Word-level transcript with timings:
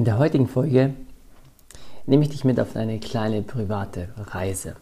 In 0.00 0.06
der 0.06 0.16
heutigen 0.16 0.48
Folge 0.48 0.94
nehme 2.06 2.22
ich 2.22 2.30
dich 2.30 2.42
mit 2.42 2.58
auf 2.58 2.74
eine 2.74 2.98
kleine 3.00 3.42
private 3.42 4.08
Reise. 4.16 4.76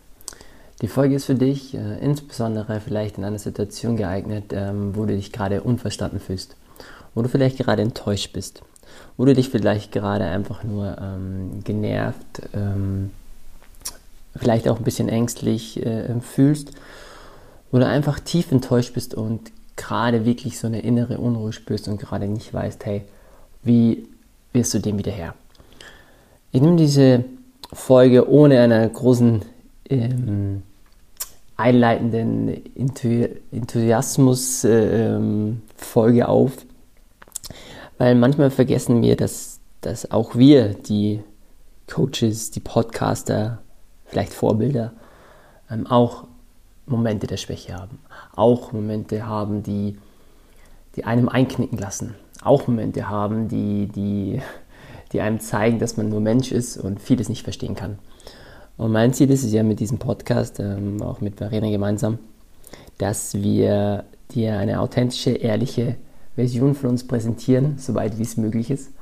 Die 0.80 0.87
Folge 0.87 1.17
ist 1.17 1.24
für 1.24 1.35
dich 1.35 1.74
äh, 1.74 1.98
insbesondere 1.98 2.79
vielleicht 2.79 3.19
in 3.19 3.24
einer 3.24 3.40
Situation 3.40 3.96
geeignet, 3.96 4.53
ähm, 4.53 4.94
wo 4.94 5.06
du 5.06 5.17
dich 5.17 5.33
gerade 5.33 5.65
unverstanden 5.65 6.21
fühlst, 6.21 6.54
wo 7.17 7.22
du 7.22 7.28
vielleicht 7.28 7.58
gerade 7.58 7.83
enttäuscht 7.83 8.33
bist, 8.33 8.62
wo 9.17 9.24
du 9.24 9.35
dich 9.35 9.49
vielleicht 9.49 9.90
gerade 9.90 10.24
einfach 10.24 10.62
nur 10.62 10.96
ähm, 11.01 11.64
genervt, 11.64 12.42
ähm, 12.54 13.10
vielleicht 14.37 14.69
auch 14.69 14.78
ein 14.78 14.85
bisschen 14.85 15.08
ängstlich 15.08 15.85
äh, 15.85 16.20
fühlst, 16.20 16.70
wo 17.73 17.78
du 17.80 17.87
einfach 17.87 18.20
tief 18.20 18.52
enttäuscht 18.52 18.95
bist 18.95 19.16
und 19.16 19.50
gerade 19.74 20.24
wirklich 20.24 20.61
so 20.61 20.69
eine 20.69 20.83
innere 20.83 21.19
Unruhe 21.19 21.53
spürst 21.53 21.89
und 21.89 21.98
gerade 21.98 22.29
nicht 22.29 22.55
weißt, 22.55 22.87
hey, 22.87 23.03
wie 23.65 24.07
wirst 24.52 24.75
du 24.75 24.79
dem 24.79 24.98
wieder 24.98 25.12
her? 25.12 25.34
Ich 26.52 26.61
nehme 26.61 26.77
diese 26.77 27.25
Folge 27.73 28.29
ohne 28.29 28.61
einer 28.61 28.87
großen 28.88 29.43
ähm, 29.91 30.62
einleitenden 31.57 32.62
Enthusiasmus-Folge 33.51 36.21
äh, 36.21 36.23
auf, 36.23 36.52
weil 37.98 38.15
manchmal 38.15 38.51
vergessen 38.51 39.02
wir, 39.02 39.16
dass, 39.16 39.61
dass 39.80 40.11
auch 40.11 40.37
wir, 40.37 40.74
die 40.74 41.21
Coaches, 41.88 42.51
die 42.51 42.60
Podcaster, 42.60 43.59
vielleicht 44.07 44.33
Vorbilder, 44.33 44.93
ähm, 45.71 45.87
auch 45.87 46.24
Momente 46.87 47.27
der 47.27 47.37
Schwäche 47.37 47.74
haben. 47.74 47.99
Auch 48.35 48.73
Momente 48.73 49.27
haben, 49.27 49.62
die, 49.62 49.99
die 50.96 51.05
einem 51.05 51.29
einknicken 51.29 51.79
lassen. 51.79 52.15
Auch 52.42 52.66
Momente 52.66 53.09
haben, 53.09 53.49
die, 53.49 53.87
die, 53.87 54.40
die 55.13 55.21
einem 55.21 55.40
zeigen, 55.40 55.79
dass 55.79 55.96
man 55.96 56.09
nur 56.09 56.21
Mensch 56.21 56.52
ist 56.52 56.76
und 56.76 57.01
vieles 57.01 57.29
nicht 57.29 57.43
verstehen 57.43 57.74
kann. 57.74 57.99
Und 58.76 58.93
mein 58.93 59.13
Ziel 59.13 59.30
ist 59.30 59.45
es 59.45 59.52
ja 59.52 59.63
mit 59.63 59.80
diesem 59.80 59.99
Podcast, 59.99 60.60
ähm, 60.60 61.02
auch 61.02 61.21
mit 61.21 61.37
Verena 61.37 61.68
gemeinsam, 61.68 62.18
dass 62.98 63.35
wir 63.35 64.04
dir 64.30 64.58
eine 64.58 64.80
authentische, 64.80 65.30
ehrliche 65.30 65.96
Version 66.36 66.74
von 66.74 66.90
uns 66.90 67.06
präsentieren, 67.06 67.78
soweit 67.78 68.18
wie 68.18 68.22
es 68.22 68.36
möglich 68.36 68.70
ist. 68.70 68.92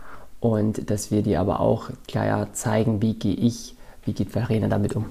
Und 0.41 0.91
dass 0.91 1.11
wir 1.11 1.23
dir 1.23 1.41
aber 1.41 1.61
auch 1.61 1.91
klar 2.09 2.53
zeigen, 2.53 3.03
wie 3.03 3.15
gehe 3.15 3.35
ich, 3.35 3.75
wie 4.05 4.13
geht 4.13 4.31
Verena 4.31 4.69
damit 4.69 4.97
um. 4.97 5.07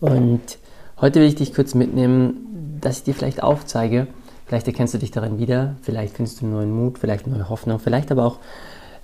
Und 0.00 0.58
Heute 1.00 1.20
will 1.20 1.28
ich 1.28 1.34
dich 1.34 1.54
kurz 1.54 1.74
mitnehmen, 1.74 2.76
dass 2.82 2.98
ich 2.98 3.04
dir 3.04 3.14
vielleicht 3.14 3.42
aufzeige, 3.42 4.06
vielleicht 4.50 4.66
erkennst 4.66 4.94
du 4.94 4.98
dich 4.98 5.12
darin 5.12 5.38
wieder, 5.38 5.76
vielleicht 5.80 6.16
findest 6.16 6.40
du 6.40 6.46
neuen 6.46 6.72
Mut, 6.72 6.98
vielleicht 6.98 7.28
neue 7.28 7.48
Hoffnung, 7.48 7.78
vielleicht 7.78 8.10
aber 8.10 8.24
auch 8.24 8.38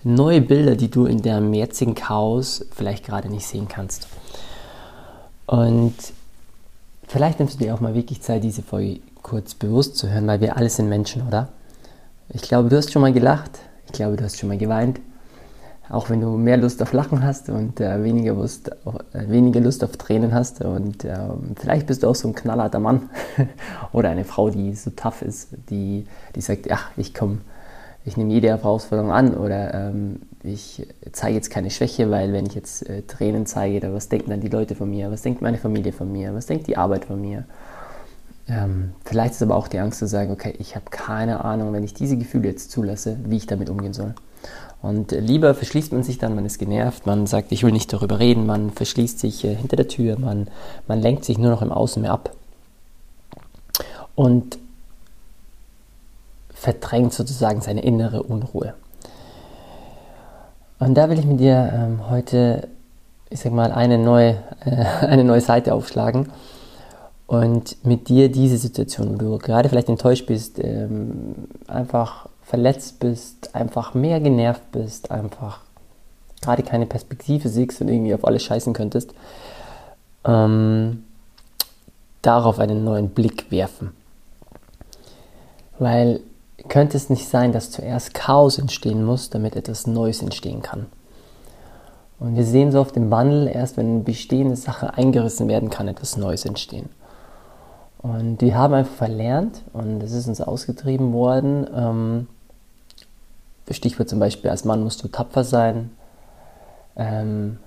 neue 0.03 0.41
Bilder, 0.41 0.75
die 0.75 0.91
du 0.91 1.07
in 1.07 1.23
deinem 1.23 1.55
jetzigen 1.55 1.95
Chaos 1.95 2.67
vielleicht 2.75 3.07
gerade 3.07 3.29
nicht 3.29 3.47
sehen 3.47 3.69
kannst. 3.69 4.09
Und 5.47 5.95
vielleicht 7.07 7.39
nimmst 7.39 7.61
du 7.61 7.65
dir 7.65 7.75
auch 7.75 7.81
mal 7.81 7.95
wirklich 7.95 8.23
Zeit, 8.23 8.43
diese 8.43 8.63
Folge 8.63 8.99
kurz 9.23 9.55
bewusst 9.55 9.97
zu 9.97 10.11
hören, 10.11 10.27
weil 10.27 10.41
wir 10.41 10.57
alle 10.57 10.69
sind 10.69 10.89
Menschen, 10.89 11.25
oder? 11.29 11.47
Ich 12.31 12.43
glaube, 12.43 12.69
du 12.69 12.77
hast 12.77 12.93
schon 12.93 13.03
mal 13.03 13.13
gelacht, 13.13 13.53
ich 13.87 13.93
glaube, 13.93 14.17
du 14.17 14.25
hast 14.25 14.41
schon 14.41 14.49
mal 14.49 14.59
geweint, 14.59 14.99
auch 15.89 16.11
wenn 16.11 16.21
du 16.21 16.37
mehr 16.37 16.57
Lust 16.57 16.83
auf 16.83 16.93
Lachen 16.93 17.23
hast 17.23 17.49
und 17.49 17.81
äh, 17.81 18.03
weniger, 18.03 18.35
Lust 18.35 18.71
auf, 18.87 18.97
äh, 19.13 19.29
weniger 19.29 19.61
Lust 19.61 19.85
auf 19.85 19.97
Tränen 19.97 20.35
hast. 20.35 20.63
Und 20.63 21.05
äh, 21.05 21.17
vielleicht 21.57 21.87
bist 21.87 22.03
du 22.03 22.09
auch 22.09 22.15
so 22.15 22.29
ein 22.29 22.35
knallharter 22.35 22.81
Mann 22.81 23.09
oder 23.93 24.11
eine 24.11 24.25
Frau, 24.25 24.51
die 24.51 24.75
so 24.75 24.91
tough 24.91 25.23
ist, 25.23 25.51
die, 25.71 26.07
die 26.35 26.41
sagt, 26.41 26.71
ach, 26.71 26.91
ich 26.97 27.15
komme, 27.15 27.39
ich 28.05 28.17
nehme 28.17 28.33
jede 28.33 28.49
Herausforderung 28.49 29.11
an 29.11 29.35
oder 29.35 29.75
ähm, 29.75 30.21
ich 30.43 30.87
zeige 31.13 31.35
jetzt 31.35 31.51
keine 31.51 31.71
Schwäche, 31.71 32.11
weil 32.11 32.33
wenn 32.33 32.47
ich 32.47 32.55
jetzt 32.55 32.89
äh, 32.89 33.03
Tränen 33.03 33.47
zeige, 33.47 33.81
dann 33.81 33.95
was 33.95 34.09
denken 34.09 34.31
dann 34.31 34.41
die 34.41 34.49
Leute 34.49 34.75
von 34.75 34.91
mir, 34.91 35.11
was 35.11 35.23
denkt 35.23 35.43
meine 35.43 35.59
Familie 35.59 35.93
von 35.93 36.11
mir, 36.11 36.35
was 36.35 36.47
denkt 36.47 36.69
die 36.69 36.77
Arbeit 36.77 37.05
von 37.05 37.21
mir. 37.21 37.45
Ähm, 38.49 38.93
vielleicht 39.05 39.35
ist 39.35 39.43
aber 39.43 39.57
auch 39.57 39.67
die 39.67 39.81
Angst 39.81 39.99
zu 39.99 40.07
sagen, 40.07 40.31
okay, 40.31 40.55
ich 40.59 40.77
habe 40.77 40.85
keine 40.91 41.45
Ahnung, 41.45 41.73
wenn 41.73 41.83
ich 41.83 41.95
diese 41.95 42.17
Gefühle 42.17 42.49
jetzt 42.49 42.71
zulasse, 42.71 43.17
wie 43.25 43.37
ich 43.37 43.47
damit 43.47 43.71
umgehen 43.71 43.93
soll. 43.93 44.15
Und 44.83 45.11
lieber 45.11 45.55
verschließt 45.55 45.93
man 45.93 46.03
sich 46.03 46.19
dann, 46.19 46.35
man 46.35 46.45
ist 46.45 46.59
genervt, 46.59 47.07
man 47.07 47.27
sagt, 47.27 47.51
ich 47.51 47.63
will 47.63 47.73
nicht 47.73 47.93
darüber 47.93 48.19
reden, 48.19 48.47
man 48.47 48.71
verschließt 48.71 49.19
sich 49.19 49.45
äh, 49.45 49.55
hinter 49.55 49.77
der 49.77 49.89
Tür, 49.89 50.19
man, 50.19 50.49
man 50.87 51.01
lenkt 51.01 51.25
sich 51.25 51.39
nur 51.39 51.51
noch 51.51 51.63
im 51.63 51.73
Außen 51.73 52.03
mehr 52.03 52.13
ab. 52.13 52.31
Und 54.15 54.59
verdrängt 56.53 57.13
sozusagen 57.13 57.61
seine 57.61 57.83
innere 57.83 58.23
Unruhe. 58.23 58.75
Und 60.79 60.95
da 60.95 61.09
will 61.09 61.19
ich 61.19 61.25
mit 61.25 61.41
dir 61.41 61.71
ähm, 61.75 62.11
heute, 62.11 62.69
ich 63.31 63.41
sag 63.41 63.53
mal, 63.53 63.73
eine 63.73 63.99
neue, 63.99 64.37
äh, 64.65 64.85
eine 65.07 65.25
neue 65.25 65.41
Seite 65.41 65.75
aufschlagen 65.75 66.29
und 67.27 67.85
mit 67.85 68.09
dir 68.09 68.31
diese 68.31 68.57
Situation, 68.57 69.21
wo 69.21 69.37
du 69.37 69.39
gerade 69.39 69.69
vielleicht 69.69 69.89
enttäuscht 69.89 70.27
bist, 70.27 70.59
ähm, 70.59 71.49
einfach 71.67 72.29
verletzt 72.47 73.01
bist, 73.01 73.55
einfach 73.55 73.93
mehr 73.95 74.21
genervt 74.21 74.71
bist, 74.71 75.11
einfach 75.11 75.61
gerade 76.41 76.63
keine 76.63 76.87
Perspektive 76.87 77.49
siehst 77.49 77.81
und 77.81 77.89
irgendwie 77.89 78.15
auf 78.15 78.25
alles 78.25 78.45
scheißen 78.45 78.73
könntest, 78.73 79.13
ähm, 80.25 81.05
darauf 82.23 82.61
einen 82.61 82.85
neuen 82.85 83.11
Blick 83.11 83.51
werfen. 83.51 83.91
Weil 85.79 86.21
könnte 86.69 86.97
es 86.97 87.11
nicht 87.11 87.29
sein, 87.29 87.53
dass 87.53 87.71
zuerst 87.71 88.15
Chaos 88.15 88.59
entstehen 88.59 89.05
muss, 89.05 89.29
damit 89.31 89.57
etwas 89.57 89.87
Neues 89.87 90.23
entstehen 90.23 90.63
kann. 90.63 90.87
Und 92.19 92.37
wir 92.37 92.45
sehen 92.45 92.73
so 92.73 92.81
auf 92.81 92.93
dem 92.93 93.11
Wandel, 93.11 93.49
erst 93.49 93.77
wenn 93.77 93.87
eine 93.87 94.01
bestehende 94.01 94.57
Sache 94.57 94.95
eingerissen 94.95 95.49
werden 95.49 95.69
kann, 95.69 95.87
etwas 95.87 96.17
Neues 96.17 96.45
entstehen. 96.45 96.89
Und 97.99 98.39
die 98.39 98.55
haben 98.55 98.73
einfach 98.73 98.95
verlernt, 98.95 99.63
und 99.73 100.03
es 100.03 100.13
ist 100.13 100.29
uns 100.29 100.41
ausgetrieben 100.41 101.13
worden, 101.13 101.67
ähm, 101.75 102.27
Stichwort 103.77 104.09
zum 104.09 104.19
Beispiel, 104.19 104.51
als 104.51 104.65
Mann 104.65 104.83
musst 104.83 105.03
du 105.05 105.09
tapfer 105.09 105.45
sein. 105.45 105.91
Ähm, 106.97 107.59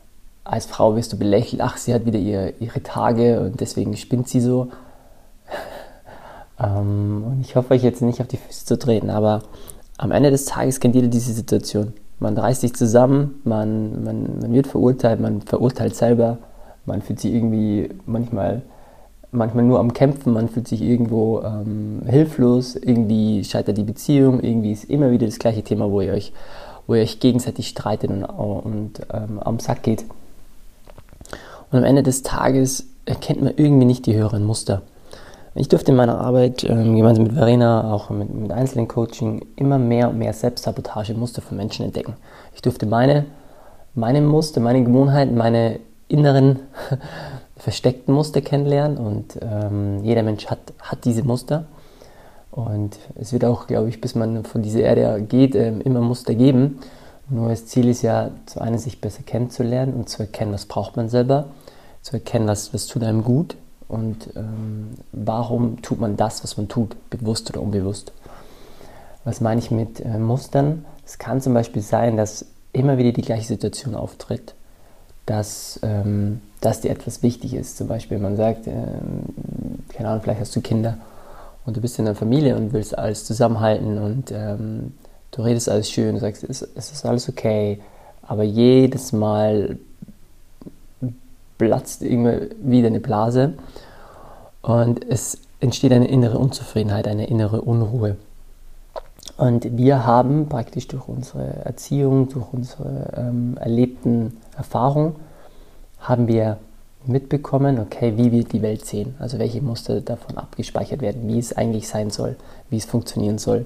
als 0.44 0.66
Frau 0.66 0.96
wirst 0.96 1.14
du 1.14 1.18
belächelt, 1.18 1.62
ach, 1.62 1.78
sie 1.78 1.94
hat 1.94 2.06
wieder 2.06 2.20
ihre, 2.20 2.54
ihre 2.60 2.82
Tage 2.82 3.40
und 3.42 3.60
deswegen 3.60 3.96
spinnt 3.96 4.28
sie 4.28 4.42
so. 4.42 4.70
ähm, 6.60 7.24
und 7.26 7.42
ich 7.42 7.56
hoffe 7.56 7.74
euch 7.76 7.84
jetzt 7.84 8.02
nicht 8.02 8.20
auf 8.20 8.28
die 8.28 8.38
Füße 8.38 8.66
zu 8.66 8.78
treten, 8.78 9.10
aber 9.10 9.44
am 9.98 10.12
Ende 10.12 10.32
des 10.32 10.46
Tages 10.46 10.80
kennt 10.80 10.96
jeder 10.96 11.08
diese 11.08 11.34
Situation. 11.34 11.94
Man 12.20 12.38
reißt 12.38 12.62
sich 12.62 12.74
zusammen, 12.74 13.42
man, 13.44 14.04
man, 14.04 14.40
man 14.42 14.54
wird 14.54 14.68
verurteilt, 14.68 15.20
man 15.20 15.42
verurteilt 15.42 15.96
selber, 15.96 16.40
man 16.86 17.02
fühlt 17.02 17.20
sich 17.20 17.34
irgendwie 17.34 17.90
manchmal 18.06 18.64
manchmal 19.32 19.64
nur 19.66 19.80
am 19.80 19.94
Kämpfen, 19.94 20.34
man 20.34 20.50
fühlt 20.50 20.68
sich 20.68 20.82
irgendwo 20.82 21.42
ähm, 21.42 22.02
hilflos, 22.08 22.76
irgendwie 22.76 23.44
scheitert 23.44 23.78
die 23.78 23.84
Beziehung, 23.84 24.40
irgendwie 24.42 24.72
ist 24.72 24.86
immer 24.86 25.12
wieder 25.12 25.26
das 25.26 25.40
gleiche 25.40 25.64
Thema, 25.64 25.92
wo 25.92 26.02
ihr 26.02 26.14
euch, 26.14 26.34
wo 26.88 26.96
ihr 26.96 27.02
euch 27.02 27.20
gegenseitig 27.20 27.68
streitet 27.68 28.10
und, 28.10 28.24
und 28.24 29.02
ähm, 29.14 29.40
am 29.40 29.60
Sack 29.60 29.84
geht. 29.84 30.06
Und 31.72 31.78
am 31.78 31.84
Ende 31.84 32.02
des 32.02 32.24
Tages 32.24 32.88
erkennt 33.06 33.44
man 33.44 33.54
irgendwie 33.56 33.86
nicht 33.86 34.06
die 34.06 34.16
höheren 34.16 34.44
Muster. 34.44 34.82
Ich 35.56 35.68
durfte 35.68 35.92
in 35.92 35.98
meiner 35.98 36.20
Arbeit 36.20 36.64
ähm, 36.64 36.96
gemeinsam 36.96 37.26
mit 37.26 37.34
Verena, 37.34 37.92
auch 37.92 38.10
mit, 38.10 38.34
mit 38.34 38.52
einzelnen 38.52 38.88
Coaching, 38.88 39.46
immer 39.56 39.78
mehr 39.78 40.10
und 40.10 40.18
mehr 40.18 40.34
Selbstsabotage-Muster 40.34 41.42
von 41.42 41.58
Menschen 41.58 41.86
entdecken. 41.86 42.16
Ich 42.56 42.62
durfte 42.62 42.86
meine, 42.86 43.26
meine 43.94 44.22
Muster, 44.22 44.62
meine 44.62 44.84
Gewohnheiten, 44.84 45.36
meine 45.36 45.80
inneren 46.08 46.60
versteckten 47.60 48.14
Muster 48.14 48.42
kennenlernen 48.42 48.98
und 48.98 49.38
ähm, 49.42 50.04
jeder 50.04 50.24
Mensch 50.24 50.48
hat, 50.48 50.60
hat 50.80 51.06
diese 51.06 51.24
Muster. 51.24 51.66
Und 52.52 52.98
es 53.16 53.32
wird 53.32 53.46
auch, 53.46 53.68
glaube 53.68 53.90
ich, 53.90 54.02
bis 54.02 54.16
man 54.16 54.44
von 54.44 54.64
dieser 54.64 54.80
Erde 54.80 55.22
geht, 55.22 55.56
ähm, 55.56 55.82
immer 55.82 56.02
Muster 56.02 56.34
geben. 56.34 56.80
Nur 57.30 57.50
das 57.50 57.68
Ziel 57.68 57.88
ist 57.90 58.02
ja, 58.02 58.32
zu 58.48 58.60
einem 58.60 58.80
sich 58.80 59.02
besser 59.02 59.22
kennenzulernen 59.24 59.94
und 59.94 60.10
zu 60.10 60.24
erkennen, 60.24 60.52
was 60.52 60.66
braucht 60.66 60.98
man 60.98 61.10
selber, 61.10 61.46
zu 62.02 62.14
erkennen, 62.14 62.48
was, 62.48 62.74
was 62.74 62.88
tut 62.88 63.04
einem 63.04 63.24
gut 63.24 63.56
und 63.88 64.30
ähm, 64.36 64.92
warum 65.12 65.82
tut 65.82 66.00
man 66.00 66.18
das, 66.18 66.44
was 66.44 66.58
man 66.58 66.70
tut, 66.70 66.96
bewusst 67.10 67.50
oder 67.52 67.62
unbewusst. 67.62 68.14
Was 69.26 69.42
meine 69.42 69.60
ich 69.60 69.70
mit 69.70 70.00
äh, 70.00 70.18
Mustern? 70.18 70.86
Es 71.06 71.18
kann 71.18 71.42
zum 71.42 71.54
Beispiel 71.54 71.82
sein, 71.82 72.18
dass 72.18 72.46
immer 72.72 72.98
wieder 72.98 73.12
die 73.12 73.22
gleiche 73.22 73.48
Situation 73.48 73.96
auftritt, 73.96 74.56
dass 75.30 75.80
ähm, 75.84 76.42
dass 76.62 76.82
dir 76.82 76.92
etwas 76.92 77.24
wichtig 77.24 77.54
ist. 77.54 77.78
Zum 77.78 77.88
Beispiel, 77.88 78.18
man 78.18 78.36
sagt, 78.36 78.68
äh, 78.68 78.74
keine 79.94 80.10
Ahnung, 80.10 80.22
vielleicht 80.22 80.42
hast 80.42 80.56
du 80.56 80.62
Kinder 80.62 80.98
und 81.66 81.78
du 81.78 81.82
bist 81.82 82.00
in 82.00 82.06
einer 82.06 82.16
Familie 82.16 82.56
und 82.56 82.74
willst 82.74 82.98
alles 82.98 83.26
zusammenhalten 83.26 83.98
und 83.98 84.32
ähm, 84.32 84.94
du 85.32 85.42
redest 85.42 85.70
alles 85.70 85.90
schön, 85.90 86.16
du 86.16 86.22
sagst, 86.22 86.44
es, 86.44 86.62
es 86.62 86.92
ist 86.92 87.06
alles 87.06 87.30
okay, 87.30 87.80
aber 88.24 88.44
jedes 88.44 89.14
Mal 89.14 89.78
platzt 91.58 92.04
immer 92.04 92.40
wieder 92.62 92.88
eine 92.88 93.00
Blase 93.00 93.54
und 94.62 95.06
es 95.10 95.38
entsteht 95.60 95.92
eine 95.92 96.08
innere 96.08 96.38
Unzufriedenheit, 96.38 97.08
eine 97.08 97.28
innere 97.28 97.62
Unruhe. 97.62 98.16
Und 99.38 99.78
wir 99.78 100.06
haben 100.06 100.50
praktisch 100.50 100.88
durch 100.88 101.08
unsere 101.08 101.66
Erziehung, 101.66 102.28
durch 102.30 102.48
unsere 102.52 103.14
ähm, 103.16 103.58
erlebten 103.58 104.38
Erfahrungen, 104.60 105.16
haben 106.00 106.28
wir 106.28 106.58
mitbekommen, 107.06 107.80
okay, 107.80 108.18
wie 108.18 108.32
wir 108.32 108.44
die 108.44 108.62
Welt 108.62 108.86
sehen, 108.86 109.16
also 109.20 109.40
welche 109.40 109.62
Muster 109.62 110.02
davon 110.02 110.38
abgespeichert 110.38 111.02
werden, 111.02 111.28
wie 111.28 111.40
es 111.40 111.54
eigentlich 111.54 111.88
sein 111.88 112.12
soll, 112.12 112.36
wie 112.70 112.78
es 112.78 112.86
funktionieren 112.86 113.38
soll. 113.38 113.66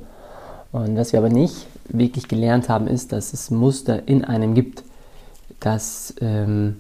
Und 0.72 0.95
was 0.95 1.12
wir 1.12 1.19
aber 1.19 1.30
nicht 1.30 1.68
wirklich 1.90 2.28
gelernt 2.28 2.69
haben, 2.69 2.88
ist, 2.88 3.12
dass 3.12 3.34
es 3.34 3.51
Muster 3.51 4.07
in 4.07 4.24
einem 4.24 4.54
gibt, 4.56 4.84
dass 5.60 6.13
ähm, 6.22 6.78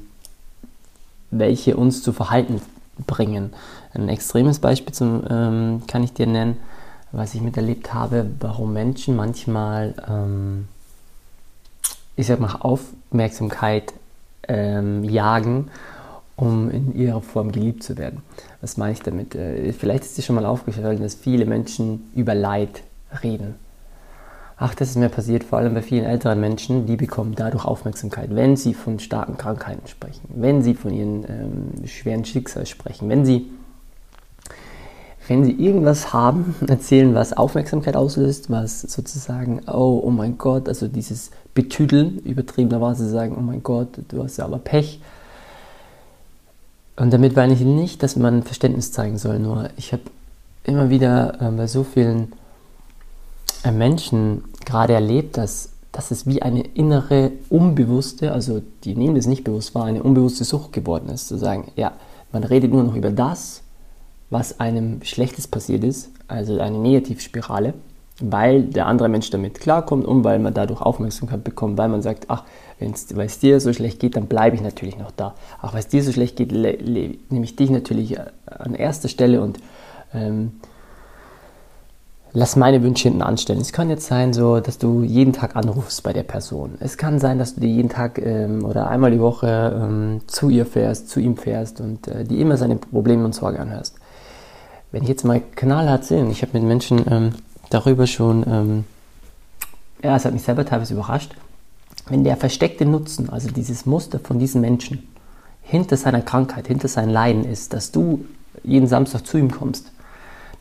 welche 1.31 1.75
uns 1.75 2.01
zu 2.01 2.13
Verhalten 2.13 2.61
bringen. 3.07 3.53
Ein 3.93 4.09
extremes 4.09 4.59
Beispiel 4.59 4.93
zum, 4.93 5.23
ähm, 5.29 5.81
kann 5.87 6.03
ich 6.03 6.13
dir 6.13 6.27
nennen, 6.27 6.57
was 7.11 7.35
ich 7.35 7.41
miterlebt 7.41 7.93
habe, 7.93 8.25
warum 8.39 8.73
Menschen 8.73 9.15
manchmal, 9.15 9.93
ähm, 10.07 10.67
ich 12.15 12.27
sag 12.27 12.39
mal, 12.39 12.55
Aufmerksamkeit 12.59 13.93
ähm, 14.47 15.03
jagen, 15.03 15.69
um 16.35 16.69
in 16.69 16.95
ihrer 16.95 17.21
Form 17.21 17.51
geliebt 17.51 17.83
zu 17.83 17.97
werden. 17.97 18.21
Was 18.61 18.77
meine 18.77 18.93
ich 18.93 19.01
damit? 19.01 19.35
Äh, 19.35 19.71
vielleicht 19.73 20.03
ist 20.03 20.17
dir 20.17 20.21
schon 20.21 20.35
mal 20.35 20.45
aufgefallen, 20.45 21.01
dass 21.01 21.15
viele 21.15 21.45
Menschen 21.45 22.11
über 22.15 22.33
Leid 22.33 22.83
reden. 23.23 23.55
Ach, 24.57 24.75
das 24.75 24.89
ist 24.89 24.97
mir 24.97 25.09
passiert, 25.09 25.43
vor 25.43 25.59
allem 25.59 25.73
bei 25.73 25.81
vielen 25.81 26.05
älteren 26.05 26.39
Menschen, 26.39 26.85
die 26.85 26.95
bekommen 26.95 27.33
dadurch 27.35 27.65
Aufmerksamkeit, 27.65 28.33
wenn 28.35 28.55
sie 28.55 28.73
von 28.73 28.99
starken 28.99 29.37
Krankheiten 29.37 29.87
sprechen, 29.87 30.21
wenn 30.29 30.61
sie 30.61 30.73
von 30.75 30.93
ihren 30.93 31.25
ähm, 31.27 31.87
schweren 31.87 32.23
Schicksal 32.23 32.65
sprechen, 32.65 33.09
wenn 33.09 33.25
sie, 33.25 33.49
wenn 35.27 35.45
sie 35.45 35.51
irgendwas 35.51 36.13
haben, 36.13 36.55
erzählen, 36.67 37.13
was 37.15 37.33
Aufmerksamkeit 37.33 37.95
auslöst, 37.95 38.49
was 38.49 38.81
sozusagen, 38.81 39.61
oh, 39.67 40.01
oh 40.03 40.09
mein 40.09 40.37
Gott, 40.37 40.67
also 40.67 40.87
dieses 40.87 41.31
Betüdeln, 41.53 42.19
übertriebenerweise 42.19 43.09
sagen, 43.09 43.35
oh 43.37 43.41
mein 43.41 43.63
Gott, 43.63 43.89
du 44.09 44.23
hast 44.23 44.37
ja 44.37 44.45
aber 44.45 44.59
Pech. 44.59 44.99
Und 46.95 47.11
damit 47.11 47.35
meine 47.35 47.53
ich 47.53 47.61
nicht, 47.61 48.03
dass 48.03 48.15
man 48.15 48.43
Verständnis 48.43 48.91
zeigen 48.91 49.17
soll, 49.17 49.39
nur 49.39 49.69
ich 49.77 49.93
habe 49.93 50.03
immer 50.63 50.89
wieder 50.89 51.41
äh, 51.41 51.51
bei 51.51 51.67
so 51.67 51.83
vielen 51.83 52.33
Menschen 53.71 54.43
gerade 54.65 54.93
erlebt, 54.93 55.37
dass, 55.37 55.69
dass 55.91 56.11
es 56.11 56.27
wie 56.27 56.41
eine 56.41 56.61
innere, 56.61 57.31
unbewusste, 57.49 58.31
also 58.31 58.61
die 58.83 58.95
nehmen 58.95 59.15
das 59.15 59.25
nicht 59.25 59.43
bewusst 59.43 59.73
wahr, 59.73 59.85
eine 59.85 60.03
unbewusste 60.03 60.43
Sucht 60.43 60.73
geworden 60.73 61.09
ist, 61.09 61.27
zu 61.29 61.37
sagen, 61.37 61.71
ja, 61.75 61.93
man 62.31 62.43
redet 62.43 62.71
nur 62.73 62.83
noch 62.83 62.95
über 62.95 63.11
das, 63.11 63.62
was 64.33 64.59
einem 64.59 65.03
Schlechtes 65.03 65.47
passiert 65.47 65.83
ist, 65.83 66.09
also 66.27 66.59
eine 66.59 66.77
Negativspirale, 66.77 67.73
weil 68.19 68.63
der 68.63 68.87
andere 68.87 69.07
Mensch 69.07 69.29
damit 69.29 69.59
klarkommt 69.59 70.05
und 70.05 70.23
weil 70.23 70.39
man 70.39 70.53
dadurch 70.53 70.81
Aufmerksamkeit 70.81 71.43
bekommt, 71.43 71.77
weil 71.77 71.89
man 71.89 72.01
sagt, 72.01 72.25
ach, 72.27 72.43
wenn 72.79 72.91
es 72.91 73.39
dir 73.39 73.59
so 73.59 73.71
schlecht 73.71 73.99
geht, 73.99 74.15
dann 74.15 74.25
bleibe 74.25 74.55
ich 74.55 74.61
natürlich 74.61 74.97
noch 74.97 75.11
da. 75.11 75.35
Ach, 75.61 75.73
weil 75.73 75.79
es 75.79 75.87
dir 75.87 76.03
so 76.03 76.11
schlecht 76.11 76.35
geht, 76.35 76.51
nehme 76.51 77.43
ich 77.43 77.55
dich 77.55 77.69
natürlich 77.69 78.17
äh, 78.17 78.25
an 78.45 78.73
erster 78.75 79.07
Stelle 79.07 79.41
und 79.41 79.59
ähm, 80.13 80.53
lass 82.33 82.55
meine 82.55 82.81
Wünsche 82.81 83.09
hinten 83.09 83.21
anstellen. 83.21 83.61
Es 83.61 83.71
kann 83.71 83.89
jetzt 83.89 84.07
sein, 84.07 84.33
so, 84.33 84.59
dass 84.59 84.79
du 84.79 85.03
jeden 85.03 85.33
Tag 85.33 85.55
anrufst 85.55 86.01
bei 86.03 86.11
der 86.11 86.23
Person. 86.23 86.75
Es 86.79 86.97
kann 86.97 87.19
sein, 87.19 87.37
dass 87.37 87.55
du 87.55 87.61
dir 87.61 87.69
jeden 87.69 87.89
Tag 87.89 88.19
ähm, 88.19 88.65
oder 88.65 88.89
einmal 88.89 89.11
die 89.11 89.19
Woche 89.19 89.79
ähm, 89.79 90.21
zu 90.27 90.49
ihr 90.49 90.65
fährst, 90.65 91.09
zu 91.09 91.19
ihm 91.19 91.37
fährst 91.37 91.79
und 91.79 92.07
äh, 92.07 92.23
die 92.23 92.41
immer 92.41 92.57
seine 92.57 92.77
Probleme 92.77 93.23
und 93.23 93.35
Sorge 93.35 93.59
anhörst. 93.59 93.95
Wenn 94.93 95.03
ich 95.03 95.09
jetzt 95.09 95.25
mal 95.25 95.41
Kanal 95.55 95.89
erzähle, 95.89 96.29
ich 96.29 96.41
habe 96.41 96.53
mit 96.53 96.63
Menschen 96.63 97.03
ähm, 97.11 97.33
darüber 97.69 98.07
schon, 98.07 98.45
ähm, 98.47 98.83
ja, 100.01 100.15
es 100.15 100.23
hat 100.23 100.31
mich 100.31 100.43
selber 100.43 100.65
teilweise 100.65 100.93
überrascht, 100.93 101.35
wenn 102.07 102.23
der 102.23 102.37
versteckte 102.37 102.85
Nutzen, 102.85 103.29
also 103.29 103.49
dieses 103.51 103.85
Muster 103.85 104.19
von 104.19 104.39
diesen 104.39 104.61
Menschen 104.61 105.05
hinter 105.61 105.97
seiner 105.97 106.21
Krankheit, 106.21 106.67
hinter 106.67 106.87
seinem 106.87 107.09
Leiden 107.09 107.43
ist, 107.43 107.73
dass 107.73 107.91
du 107.91 108.23
jeden 108.63 108.87
Samstag 108.87 109.27
zu 109.27 109.37
ihm 109.37 109.51
kommst 109.51 109.91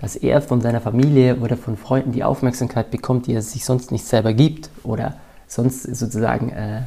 dass 0.03 0.17
er 0.17 0.43
von 0.43 0.61
seiner 0.61 0.81
Familie 0.81 1.37
oder 1.37 1.57
von 1.57 1.77
Freunden 1.77 2.11
die 2.11 2.25
Aufmerksamkeit 2.25 2.91
bekommt, 2.91 3.29
die 3.29 3.35
er 3.35 3.43
sich 3.43 3.65
sonst 3.65 3.93
nicht 3.93 4.05
selber 4.05 4.33
gibt 4.33 4.69
oder 4.83 5.15
sonst 5.47 5.83
sozusagen 5.83 6.51
äh, 6.51 6.83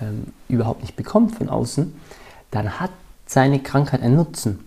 ähm, 0.00 0.26
überhaupt 0.46 0.82
nicht 0.82 0.94
bekommt 0.94 1.34
von 1.34 1.48
außen, 1.48 1.94
dann 2.50 2.78
hat 2.78 2.90
seine 3.24 3.60
Krankheit 3.60 4.02
einen 4.02 4.16
Nutzen. 4.16 4.60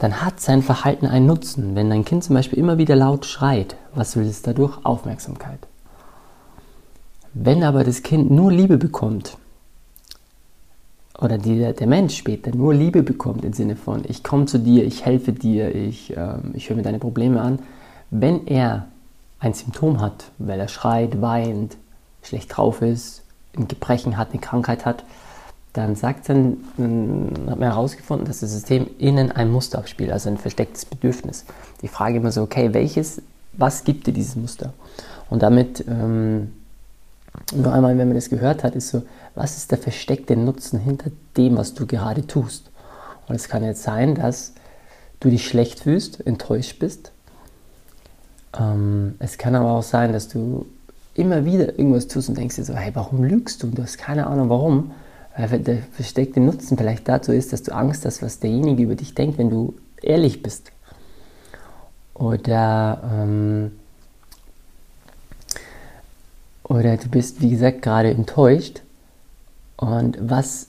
Dann 0.00 0.22
hat 0.22 0.40
sein 0.40 0.62
Verhalten 0.62 1.06
einen 1.06 1.26
Nutzen. 1.26 1.76
Wenn 1.76 1.90
dein 1.90 2.04
Kind 2.04 2.24
zum 2.24 2.34
Beispiel 2.34 2.58
immer 2.58 2.78
wieder 2.78 2.96
laut 2.96 3.26
schreit, 3.26 3.76
was 3.94 4.16
will 4.16 4.26
es 4.26 4.42
dadurch? 4.42 4.84
Aufmerksamkeit. 4.84 5.60
Wenn 7.34 7.62
aber 7.62 7.84
das 7.84 8.02
Kind 8.02 8.30
nur 8.30 8.50
Liebe 8.50 8.78
bekommt, 8.78 9.36
oder 11.20 11.36
die, 11.36 11.58
der 11.58 11.86
Mensch 11.86 12.16
später 12.16 12.54
nur 12.54 12.72
Liebe 12.72 13.02
bekommt 13.02 13.44
im 13.44 13.52
Sinne 13.52 13.76
von, 13.76 14.02
ich 14.08 14.24
komme 14.24 14.46
zu 14.46 14.58
dir, 14.58 14.84
ich 14.84 15.04
helfe 15.04 15.34
dir, 15.34 15.74
ich, 15.74 16.16
ähm, 16.16 16.52
ich 16.54 16.70
höre 16.70 16.76
mir 16.76 16.82
deine 16.82 16.98
Probleme 16.98 17.40
an, 17.42 17.58
wenn 18.10 18.46
er 18.46 18.88
ein 19.38 19.52
Symptom 19.52 20.00
hat, 20.00 20.30
weil 20.38 20.58
er 20.58 20.68
schreit, 20.68 21.20
weint, 21.20 21.76
schlecht 22.22 22.56
drauf 22.56 22.80
ist, 22.80 23.22
ein 23.54 23.68
Gebrechen 23.68 24.16
hat, 24.16 24.30
eine 24.30 24.40
Krankheit 24.40 24.86
hat, 24.86 25.04
dann 25.72 25.94
sagt 25.94 26.28
dann, 26.28 26.58
dann 26.76 27.32
hat 27.48 27.58
man 27.58 27.70
herausgefunden, 27.70 28.26
dass 28.26 28.40
das 28.40 28.50
System 28.50 28.88
innen 28.98 29.30
ein 29.30 29.50
Muster 29.50 29.78
abspielt, 29.78 30.10
also 30.10 30.28
ein 30.28 30.38
verstecktes 30.38 30.84
Bedürfnis. 30.84 31.44
Die 31.82 31.88
Frage 31.88 32.16
immer 32.16 32.32
so, 32.32 32.42
okay, 32.42 32.74
welches, 32.74 33.22
was 33.52 33.84
gibt 33.84 34.06
dir 34.06 34.12
dieses 34.12 34.36
Muster? 34.36 34.72
Und 35.28 35.42
damit 35.42 35.84
ähm, 35.88 36.52
nur 37.54 37.72
einmal, 37.72 37.96
wenn 37.96 38.08
man 38.08 38.16
das 38.16 38.30
gehört 38.30 38.64
hat, 38.64 38.74
ist 38.74 38.88
so, 38.88 39.02
was 39.34 39.56
ist 39.56 39.70
der 39.70 39.78
versteckte 39.78 40.36
Nutzen 40.36 40.80
hinter 40.80 41.10
dem, 41.36 41.56
was 41.56 41.74
du 41.74 41.86
gerade 41.86 42.26
tust? 42.26 42.70
Und 43.28 43.36
es 43.36 43.48
kann 43.48 43.62
jetzt 43.62 43.84
sein, 43.84 44.16
dass 44.16 44.54
du 45.20 45.30
dich 45.30 45.46
schlecht 45.46 45.80
fühlst, 45.80 46.26
enttäuscht 46.26 46.80
bist. 46.80 47.12
Ähm, 48.58 49.14
es 49.20 49.38
kann 49.38 49.54
aber 49.54 49.70
auch 49.70 49.82
sein, 49.84 50.12
dass 50.12 50.26
du 50.26 50.66
immer 51.14 51.44
wieder 51.44 51.78
irgendwas 51.78 52.08
tust 52.08 52.28
und 52.28 52.38
denkst 52.38 52.56
dir 52.56 52.64
so, 52.64 52.74
hey, 52.74 52.90
warum 52.94 53.22
lügst 53.22 53.62
du? 53.62 53.68
Und 53.68 53.78
du 53.78 53.82
hast 53.82 53.98
keine 53.98 54.26
Ahnung, 54.26 54.48
warum. 54.48 54.90
Weil 55.48 55.60
der 55.60 55.78
versteckte 55.92 56.40
Nutzen 56.40 56.76
vielleicht 56.76 57.08
dazu 57.08 57.32
ist, 57.32 57.52
dass 57.52 57.62
du 57.62 57.74
Angst 57.74 58.04
hast, 58.04 58.22
was 58.22 58.40
derjenige 58.40 58.82
über 58.82 58.94
dich 58.94 59.14
denkt, 59.14 59.38
wenn 59.38 59.50
du 59.50 59.74
ehrlich 60.02 60.42
bist. 60.42 60.72
Oder 62.14 63.00
ähm, 63.12 63.72
oder 66.70 66.96
du 66.96 67.08
bist, 67.08 67.40
wie 67.40 67.50
gesagt, 67.50 67.82
gerade 67.82 68.10
enttäuscht. 68.10 68.82
Und 69.76 70.18
was, 70.20 70.68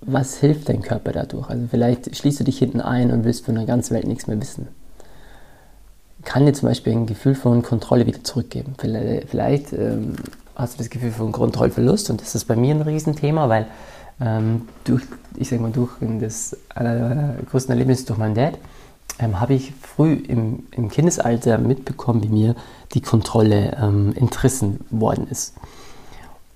was 0.00 0.38
hilft 0.38 0.68
dein 0.68 0.82
Körper 0.82 1.12
dadurch? 1.12 1.48
Also 1.48 1.66
vielleicht 1.70 2.16
schließt 2.16 2.40
du 2.40 2.44
dich 2.44 2.58
hinten 2.58 2.80
ein 2.80 3.12
und 3.12 3.24
willst 3.24 3.44
von 3.44 3.54
der 3.54 3.64
ganzen 3.64 3.94
Welt 3.94 4.08
nichts 4.08 4.26
mehr 4.26 4.40
wissen. 4.40 4.66
Kann 6.24 6.46
dir 6.46 6.52
zum 6.52 6.68
Beispiel 6.68 6.94
ein 6.94 7.06
Gefühl 7.06 7.36
von 7.36 7.62
Kontrolle 7.62 8.06
wieder 8.06 8.24
zurückgeben. 8.24 8.74
Vielleicht, 8.76 9.28
vielleicht 9.28 9.72
ähm, 9.72 10.16
hast 10.60 10.74
du 10.74 10.78
das 10.78 10.90
Gefühl 10.90 11.12
von 11.12 11.32
Kontrollverlust 11.32 12.10
und 12.10 12.20
das 12.20 12.34
ist 12.34 12.44
bei 12.44 12.56
mir 12.56 12.74
ein 12.74 12.82
Riesenthema, 12.82 13.48
weil 13.48 13.66
ähm, 14.20 14.68
durch, 14.84 15.02
ich 15.36 15.48
sag 15.48 15.60
mal, 15.60 15.70
durch 15.70 15.90
das 16.20 16.56
einer 16.74 17.36
größten 17.50 17.72
Erlebnisse 17.72 18.06
durch 18.06 18.18
meinen 18.18 18.34
Dad, 18.34 18.58
ähm, 19.18 19.40
habe 19.40 19.54
ich 19.54 19.72
früh 19.74 20.14
im, 20.14 20.64
im, 20.70 20.88
Kindesalter 20.88 21.58
mitbekommen, 21.58 22.22
wie 22.22 22.28
mir 22.28 22.54
die 22.92 23.00
Kontrolle 23.00 23.76
ähm, 23.80 24.12
entrissen 24.16 24.80
worden 24.90 25.26
ist. 25.30 25.54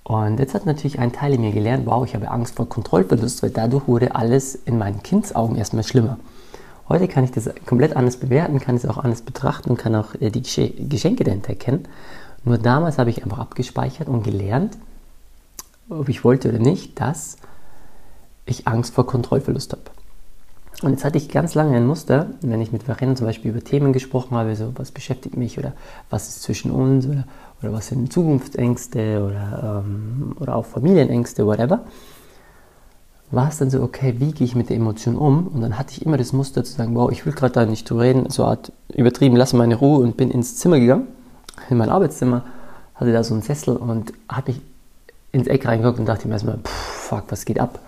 Und 0.03 0.39
jetzt 0.39 0.53
hat 0.53 0.67
natürlich 0.67 0.99
ein 0.99 1.13
Teil 1.13 1.33
in 1.33 1.41
mir 1.41 1.51
gelernt, 1.51 1.87
wow, 1.87 2.05
ich 2.05 2.13
habe 2.13 2.29
Angst 2.29 2.55
vor 2.55 2.69
Kontrollverlust, 2.69 3.41
weil 3.41 3.49
dadurch 3.49 3.87
wurde 3.87 4.15
alles 4.15 4.53
in 4.53 4.77
meinen 4.77 5.01
Kindsaugen 5.01 5.55
erstmal 5.55 5.83
schlimmer. 5.83 6.17
Heute 6.87 7.07
kann 7.07 7.23
ich 7.23 7.31
das 7.31 7.49
komplett 7.65 7.95
anders 7.95 8.17
bewerten, 8.17 8.59
kann 8.59 8.75
es 8.75 8.85
auch 8.85 8.99
anders 8.99 9.21
betrachten 9.21 9.71
und 9.71 9.77
kann 9.77 9.95
auch 9.95 10.13
äh, 10.19 10.29
die 10.29 10.43
Geschenke 10.87 11.23
dahinter 11.23 11.49
erkennen. 11.49 11.87
Nur 12.45 12.59
damals 12.59 12.97
habe 12.97 13.09
ich 13.09 13.23
einfach 13.23 13.39
abgespeichert 13.39 14.07
und 14.07 14.23
gelernt, 14.23 14.77
ob 15.89 16.09
ich 16.09 16.23
wollte 16.23 16.49
oder 16.49 16.59
nicht, 16.59 16.99
dass 16.99 17.37
ich 18.45 18.67
Angst 18.67 18.93
vor 18.93 19.05
Kontrollverlust 19.07 19.73
habe. 19.73 19.81
Und 20.81 20.91
jetzt 20.91 21.05
hatte 21.05 21.17
ich 21.17 21.29
ganz 21.29 21.55
lange 21.55 21.77
ein 21.77 21.87
Muster, 21.87 22.27
wenn 22.41 22.61
ich 22.61 22.71
mit 22.71 22.83
Verena 22.83 23.15
zum 23.15 23.25
Beispiel 23.25 23.51
über 23.51 23.63
Themen 23.63 23.93
gesprochen 23.93 24.35
habe, 24.35 24.55
so 24.55 24.73
was 24.75 24.91
beschäftigt 24.91 25.37
mich 25.37 25.57
oder 25.57 25.73
was 26.09 26.27
ist 26.27 26.43
zwischen 26.43 26.69
uns 26.69 27.07
oder, 27.07 27.23
oder 27.61 27.73
was 27.73 27.87
sind 27.87 28.11
Zukunftsängste 28.11 29.23
oder, 29.25 29.83
ähm, 29.85 30.35
oder 30.39 30.55
auch 30.55 30.65
Familienängste, 30.65 31.45
whatever, 31.45 31.85
war 33.31 33.47
es 33.49 33.57
dann 33.57 33.69
so, 33.69 33.81
okay, 33.81 34.15
wie 34.17 34.33
gehe 34.33 34.45
ich 34.45 34.55
mit 34.55 34.69
der 34.69 34.75
Emotion 34.75 35.15
um? 35.15 35.47
Und 35.47 35.61
dann 35.61 35.79
hatte 35.79 35.93
ich 35.93 36.05
immer 36.05 36.17
das 36.17 36.33
Muster 36.33 36.63
zu 36.63 36.73
sagen, 36.73 36.93
wow, 36.93 37.09
ich 37.09 37.25
will 37.25 37.33
gerade 37.33 37.53
da 37.53 37.65
nicht 37.65 37.89
drüber 37.89 38.01
reden, 38.01 38.29
so 38.29 38.45
Art 38.45 38.71
übertrieben, 38.93 39.35
lass 39.35 39.53
meine 39.53 39.75
Ruhe 39.75 40.03
und 40.03 40.17
bin 40.17 40.29
ins 40.29 40.57
Zimmer 40.57 40.79
gegangen, 40.79 41.07
in 41.69 41.77
mein 41.77 41.89
Arbeitszimmer, 41.89 42.43
hatte 42.95 43.11
da 43.11 43.23
so 43.23 43.33
einen 43.33 43.43
Sessel 43.43 43.75
und 43.75 44.13
habe 44.29 44.51
mich 44.51 44.61
ins 45.31 45.47
Eck 45.47 45.65
reingeguckt 45.65 45.99
und 45.99 46.05
dachte 46.05 46.27
mir 46.27 46.35
erstmal, 46.35 46.59
fuck, 46.63 47.25
was 47.29 47.45
geht 47.45 47.59
ab? 47.59 47.79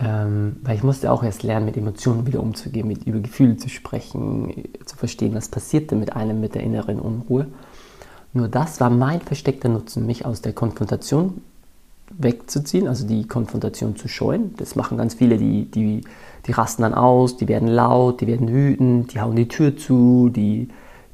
Ähm, 0.00 0.56
weil 0.62 0.76
ich 0.76 0.82
musste 0.82 1.10
auch 1.10 1.24
erst 1.24 1.42
lernen, 1.42 1.66
mit 1.66 1.76
Emotionen 1.76 2.26
wieder 2.26 2.40
umzugehen, 2.40 2.86
mit 2.86 3.04
über 3.04 3.18
Gefühle 3.18 3.56
zu 3.56 3.68
sprechen, 3.68 4.64
zu 4.84 4.96
verstehen, 4.96 5.34
was 5.34 5.48
passiert 5.48 5.90
denn 5.90 5.98
mit 5.98 6.14
einem 6.14 6.40
mit 6.40 6.54
der 6.54 6.62
inneren 6.62 7.00
Unruhe. 7.00 7.46
Nur 8.32 8.48
das 8.48 8.80
war 8.80 8.90
mein 8.90 9.20
versteckter 9.22 9.68
Nutzen, 9.68 10.06
mich 10.06 10.24
aus 10.24 10.42
der 10.42 10.52
Konfrontation 10.52 11.40
wegzuziehen, 12.16 12.86
also 12.86 13.06
die 13.06 13.26
Konfrontation 13.26 13.96
zu 13.96 14.08
scheuen. 14.08 14.54
Das 14.56 14.76
machen 14.76 14.98
ganz 14.98 15.14
viele, 15.14 15.36
die, 15.36 15.64
die, 15.70 16.02
die 16.46 16.52
rasten 16.52 16.82
dann 16.82 16.94
aus, 16.94 17.36
die 17.36 17.48
werden 17.48 17.68
laut, 17.68 18.20
die 18.20 18.26
werden 18.26 18.48
wütend, 18.48 19.14
die 19.14 19.20
hauen 19.20 19.36
die 19.36 19.48
Tür 19.48 19.76
zu, 19.76 20.28
die, 20.28 20.68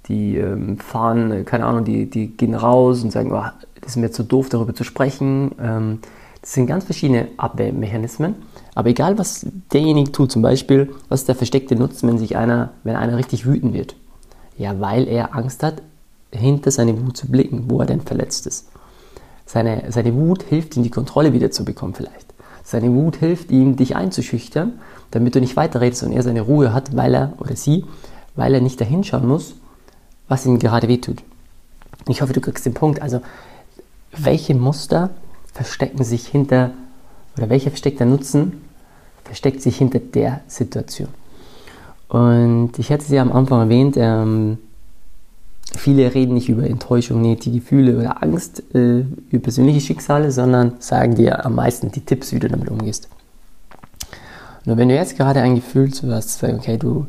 die 0.08 0.36
ähm, 0.36 0.78
fahren, 0.78 1.44
keine 1.44 1.66
Ahnung, 1.66 1.84
die, 1.84 2.08
die 2.08 2.28
gehen 2.28 2.54
raus 2.54 3.02
und 3.02 3.10
sagen, 3.10 3.32
oh, 3.32 3.44
das 3.80 3.92
ist 3.92 3.96
mir 3.96 4.10
zu 4.10 4.22
doof, 4.22 4.48
darüber 4.48 4.74
zu 4.74 4.84
sprechen. 4.84 5.52
Ähm, 5.60 5.98
das 6.40 6.52
sind 6.52 6.66
ganz 6.66 6.84
verschiedene 6.84 7.28
Abwehrmechanismen. 7.38 8.34
Aber 8.74 8.90
egal, 8.90 9.18
was 9.18 9.46
derjenige 9.72 10.12
tut, 10.12 10.30
zum 10.30 10.42
Beispiel, 10.42 10.92
was 11.08 11.20
ist 11.20 11.28
der 11.28 11.34
versteckte 11.34 11.74
Nutzen, 11.74 12.08
wenn 12.08 12.18
sich 12.18 12.36
einer, 12.36 12.70
wenn 12.82 12.96
einer 12.96 13.16
richtig 13.16 13.46
wütend 13.46 13.72
wird? 13.72 13.96
Ja, 14.58 14.78
weil 14.78 15.08
er 15.08 15.34
Angst 15.34 15.62
hat, 15.62 15.82
hinter 16.30 16.70
seine 16.70 17.00
Wut 17.00 17.16
zu 17.16 17.28
blicken, 17.28 17.64
wo 17.68 17.80
er 17.80 17.86
denn 17.86 18.00
verletzt 18.00 18.46
ist. 18.46 18.68
Seine, 19.46 19.84
seine 19.90 20.14
Wut 20.14 20.42
hilft 20.42 20.76
ihm, 20.76 20.82
die 20.82 20.90
Kontrolle 20.90 21.32
wieder 21.32 21.50
zu 21.50 21.64
bekommen 21.64 21.94
vielleicht. 21.94 22.34
Seine 22.62 22.92
Wut 22.92 23.16
hilft 23.16 23.50
ihm, 23.50 23.76
dich 23.76 23.94
einzuschüchtern, 23.94 24.80
damit 25.10 25.34
du 25.34 25.40
nicht 25.40 25.56
weiterredest 25.56 26.02
und 26.02 26.12
er 26.12 26.22
seine 26.22 26.40
Ruhe 26.40 26.72
hat, 26.72 26.96
weil 26.96 27.14
er 27.14 27.32
oder 27.38 27.56
sie, 27.56 27.84
weil 28.36 28.54
er 28.54 28.60
nicht 28.60 28.80
dahinschauen 28.80 29.28
muss, 29.28 29.54
was 30.28 30.46
ihm 30.46 30.58
gerade 30.58 30.88
wehtut. 30.88 31.22
Ich 32.08 32.22
hoffe, 32.22 32.32
du 32.32 32.40
kriegst 32.40 32.66
den 32.66 32.74
Punkt. 32.74 33.00
Also, 33.00 33.20
welche 34.16 34.54
Muster 34.54 35.10
verstecken 35.52 36.04
sich 36.04 36.26
hinter, 36.26 36.70
oder 37.36 37.48
welcher 37.48 37.70
versteckter 37.70 38.04
Nutzen 38.04 38.62
versteckt 39.24 39.62
sich 39.62 39.78
hinter 39.78 39.98
der 39.98 40.40
Situation? 40.46 41.08
Und 42.08 42.78
ich 42.78 42.90
hatte 42.90 43.04
es 43.04 43.08
ja 43.08 43.22
am 43.22 43.32
Anfang 43.32 43.60
erwähnt, 43.60 43.96
ähm, 43.96 44.58
Viele 45.76 46.14
reden 46.14 46.34
nicht 46.34 46.48
über 46.48 46.64
Enttäuschung, 46.64 47.20
negative 47.20 47.58
Gefühle 47.58 47.98
oder 47.98 48.22
Angst, 48.22 48.62
äh, 48.74 49.00
über 49.30 49.42
persönliche 49.42 49.80
Schicksale, 49.80 50.30
sondern 50.30 50.74
sagen 50.78 51.16
dir 51.16 51.44
am 51.44 51.56
meisten 51.56 51.90
die 51.90 52.02
Tipps, 52.02 52.32
wie 52.32 52.38
du 52.38 52.48
damit 52.48 52.70
umgehst. 52.70 53.08
Nur 54.64 54.76
wenn 54.76 54.88
du 54.88 54.94
jetzt 54.94 55.16
gerade 55.16 55.40
ein 55.40 55.56
Gefühl 55.56 55.90
hast, 56.10 56.42
okay, 56.44 56.78
du, 56.78 57.06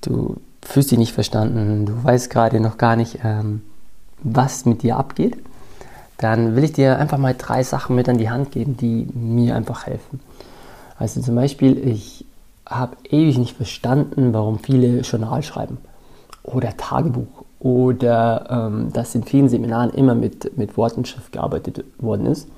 du 0.00 0.36
fühlst 0.64 0.90
dich 0.90 0.98
nicht 0.98 1.12
verstanden, 1.12 1.86
du 1.86 2.04
weißt 2.04 2.30
gerade 2.30 2.60
noch 2.60 2.78
gar 2.78 2.96
nicht, 2.96 3.20
ähm, 3.22 3.62
was 4.22 4.64
mit 4.64 4.82
dir 4.82 4.96
abgeht, 4.96 5.36
dann 6.18 6.56
will 6.56 6.64
ich 6.64 6.72
dir 6.72 6.98
einfach 6.98 7.18
mal 7.18 7.34
drei 7.36 7.62
Sachen 7.62 7.96
mit 7.96 8.08
an 8.08 8.18
die 8.18 8.30
Hand 8.30 8.50
geben, 8.50 8.76
die 8.76 9.06
mir 9.14 9.54
einfach 9.56 9.86
helfen. 9.86 10.20
Also 10.98 11.20
zum 11.20 11.34
Beispiel, 11.34 11.76
ich 11.86 12.24
habe 12.66 12.96
ewig 13.10 13.38
nicht 13.38 13.56
verstanden, 13.56 14.32
warum 14.32 14.58
viele 14.58 15.00
Journal 15.00 15.42
schreiben 15.42 15.78
oder 16.42 16.76
Tagebuch 16.76 17.44
oder 17.58 18.46
ähm, 18.50 18.92
dass 18.92 19.14
in 19.14 19.24
vielen 19.24 19.48
Seminaren 19.48 19.90
immer 19.90 20.14
mit, 20.14 20.56
mit 20.56 20.76
Wort 20.76 20.96
und 20.96 21.08
Schrift 21.08 21.32
gearbeitet 21.32 21.84
worden 21.98 22.26
ist. 22.26 22.48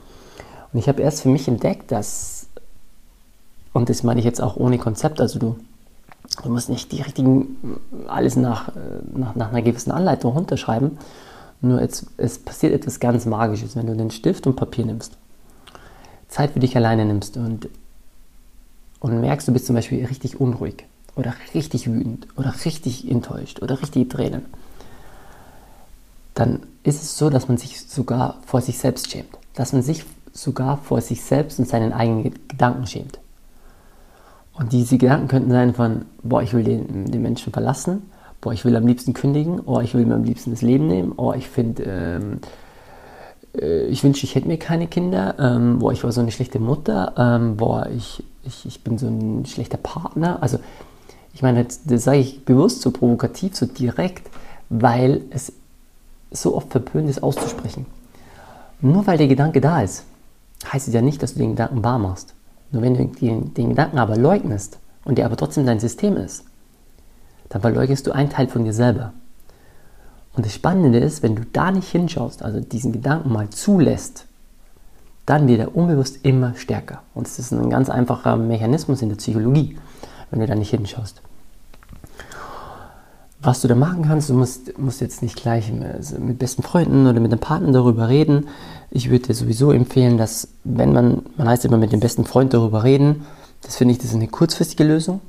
Und 0.72 0.78
ich 0.78 0.88
habe 0.88 1.02
erst 1.02 1.22
für 1.22 1.28
mich 1.28 1.48
entdeckt, 1.48 1.90
dass, 1.90 2.48
und 3.72 3.88
das 3.88 4.02
meine 4.02 4.20
ich 4.20 4.26
jetzt 4.26 4.42
auch 4.42 4.56
ohne 4.56 4.78
Konzept, 4.78 5.20
also 5.20 5.38
du, 5.38 5.56
du 6.42 6.48
musst 6.50 6.68
nicht 6.68 6.92
die 6.92 7.02
richtigen, 7.02 7.56
alles 8.06 8.36
nach, 8.36 8.72
nach, 9.14 9.34
nach 9.34 9.50
einer 9.50 9.62
gewissen 9.62 9.90
Anleitung 9.90 10.32
runterschreiben, 10.32 10.98
nur 11.60 11.80
jetzt, 11.80 12.06
es 12.16 12.38
passiert 12.38 12.72
etwas 12.72 13.00
ganz 13.00 13.26
Magisches, 13.26 13.76
wenn 13.76 13.86
du 13.86 13.96
den 13.96 14.10
Stift 14.10 14.46
und 14.46 14.56
Papier 14.56 14.86
nimmst, 14.86 15.16
Zeit 16.28 16.50
für 16.52 16.60
dich 16.60 16.76
alleine 16.76 17.04
nimmst 17.04 17.36
und, 17.36 17.68
und 19.00 19.20
merkst, 19.20 19.48
du 19.48 19.52
bist 19.52 19.66
zum 19.66 19.74
Beispiel 19.74 20.04
richtig 20.04 20.40
unruhig 20.40 20.84
oder 21.16 21.34
richtig 21.54 21.90
wütend 21.90 22.26
oder 22.36 22.54
richtig 22.64 23.10
enttäuscht 23.10 23.62
oder 23.62 23.80
richtig 23.80 24.10
Tränen 24.10 24.42
dann 26.36 26.60
ist 26.82 27.02
es 27.02 27.16
so, 27.16 27.30
dass 27.30 27.48
man 27.48 27.56
sich 27.56 27.80
sogar 27.80 28.36
vor 28.46 28.60
sich 28.60 28.78
selbst 28.78 29.10
schämt. 29.10 29.30
Dass 29.54 29.72
man 29.72 29.82
sich 29.82 30.04
sogar 30.32 30.76
vor 30.76 31.00
sich 31.00 31.22
selbst 31.22 31.58
und 31.58 31.66
seinen 31.66 31.94
eigenen 31.94 32.34
Gedanken 32.46 32.86
schämt. 32.86 33.18
Und 34.58 34.72
diese 34.72 34.96
Gedanken 34.96 35.28
könnten 35.28 35.50
sein 35.50 35.74
von, 35.74 36.06
boah, 36.22 36.42
ich 36.42 36.54
will 36.54 36.64
den, 36.64 37.10
den 37.10 37.22
Menschen 37.22 37.52
verlassen, 37.52 38.10
boah, 38.40 38.52
ich 38.52 38.64
will 38.64 38.74
am 38.76 38.86
liebsten 38.86 39.12
kündigen, 39.12 39.60
oh, 39.64 39.80
ich 39.80 39.94
will 39.94 40.06
mir 40.06 40.14
am 40.14 40.24
liebsten 40.24 40.50
das 40.50 40.62
Leben 40.62 40.86
nehmen, 40.86 41.12
oh, 41.16 41.32
ich 41.34 41.48
finde, 41.48 41.82
ähm, 41.82 42.40
äh, 43.54 43.86
ich 43.86 44.02
wünsche, 44.02 44.24
ich 44.24 44.34
hätte 44.34 44.48
mir 44.48 44.58
keine 44.58 44.86
Kinder, 44.86 45.34
ähm, 45.38 45.78
boah, 45.78 45.92
ich 45.92 46.04
war 46.04 46.12
so 46.12 46.20
eine 46.20 46.30
schlechte 46.30 46.58
Mutter, 46.58 47.12
ähm, 47.18 47.56
boah, 47.56 47.86
ich, 47.94 48.24
ich, 48.44 48.64
ich 48.64 48.82
bin 48.82 48.96
so 48.96 49.08
ein 49.08 49.44
schlechter 49.44 49.76
Partner. 49.76 50.42
Also, 50.42 50.58
ich 51.34 51.42
meine, 51.42 51.64
das, 51.64 51.84
das 51.84 52.04
sage 52.04 52.18
ich 52.18 52.44
bewusst 52.46 52.80
so 52.80 52.90
provokativ, 52.92 53.54
so 53.56 53.66
direkt, 53.66 54.30
weil 54.70 55.22
es 55.30 55.52
so 56.30 56.56
oft 56.56 56.70
verpönt 56.70 57.10
ist 57.10 57.22
auszusprechen. 57.22 57.84
Nur 58.80 59.06
weil 59.06 59.18
der 59.18 59.28
Gedanke 59.28 59.60
da 59.60 59.82
ist, 59.82 60.04
heißt 60.72 60.88
es 60.88 60.94
ja 60.94 61.02
nicht, 61.02 61.22
dass 61.22 61.34
du 61.34 61.40
den 61.40 61.50
Gedanken 61.50 61.84
wahr 61.84 61.98
machst. 61.98 62.35
Nur 62.76 62.82
wenn 62.82 62.94
du 62.94 63.06
den, 63.06 63.54
den 63.54 63.70
Gedanken 63.70 63.98
aber 63.98 64.18
leugnest 64.18 64.78
und 65.06 65.16
der 65.16 65.24
aber 65.24 65.38
trotzdem 65.38 65.64
dein 65.64 65.80
System 65.80 66.18
ist, 66.18 66.44
dann 67.48 67.62
verleugnest 67.62 68.06
du 68.06 68.12
einen 68.12 68.28
Teil 68.28 68.48
von 68.48 68.64
dir 68.64 68.74
selber. 68.74 69.14
Und 70.34 70.44
das 70.44 70.52
Spannende 70.52 70.98
ist, 70.98 71.22
wenn 71.22 71.36
du 71.36 71.46
da 71.50 71.70
nicht 71.70 71.88
hinschaust, 71.88 72.42
also 72.42 72.60
diesen 72.60 72.92
Gedanken 72.92 73.32
mal 73.32 73.48
zulässt, 73.48 74.26
dann 75.24 75.48
wird 75.48 75.60
er 75.60 75.74
unbewusst 75.74 76.18
immer 76.22 76.54
stärker. 76.54 77.02
Und 77.14 77.26
es 77.26 77.38
ist 77.38 77.50
ein 77.50 77.70
ganz 77.70 77.88
einfacher 77.88 78.36
Mechanismus 78.36 79.00
in 79.00 79.08
der 79.08 79.16
Psychologie, 79.16 79.78
wenn 80.30 80.40
du 80.40 80.46
da 80.46 80.54
nicht 80.54 80.68
hinschaust 80.68 81.22
was 83.46 83.60
du 83.62 83.68
da 83.68 83.74
machen 83.74 84.02
kannst. 84.06 84.28
Du 84.28 84.34
musst, 84.34 84.76
musst 84.78 85.00
jetzt 85.00 85.22
nicht 85.22 85.36
gleich 85.36 85.72
mit 85.72 86.38
besten 86.38 86.62
Freunden 86.62 87.06
oder 87.06 87.20
mit 87.20 87.32
einem 87.32 87.40
Partner 87.40 87.72
darüber 87.72 88.08
reden. 88.08 88.48
Ich 88.90 89.10
würde 89.10 89.26
dir 89.26 89.34
sowieso 89.34 89.72
empfehlen, 89.72 90.16
dass, 90.16 90.48
wenn 90.64 90.92
man, 90.92 91.22
man 91.36 91.48
heißt 91.48 91.64
immer 91.64 91.76
mit 91.76 91.92
dem 91.92 92.00
besten 92.00 92.24
Freund 92.24 92.54
darüber 92.54 92.84
reden, 92.84 93.26
das 93.62 93.76
finde 93.76 93.92
ich, 93.92 93.98
das 93.98 94.08
ist 94.10 94.14
eine 94.14 94.28
kurzfristige 94.28 94.84
Lösung. 94.84 95.20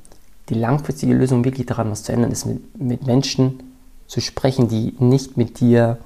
Die 0.50 0.54
langfristige 0.54 1.14
Lösung, 1.14 1.44
wirklich 1.44 1.66
daran 1.66 1.92
was 1.92 2.04
zu 2.04 2.12
ändern, 2.12 2.32
ist 2.32 2.46
mit, 2.46 2.80
mit 2.80 3.06
Menschen 3.06 3.60
zu 4.08 4.22
sprechen, 4.22 4.68
die 4.68 4.96
nicht 5.00 5.38
mit 5.38 5.60
dir, 5.60 5.98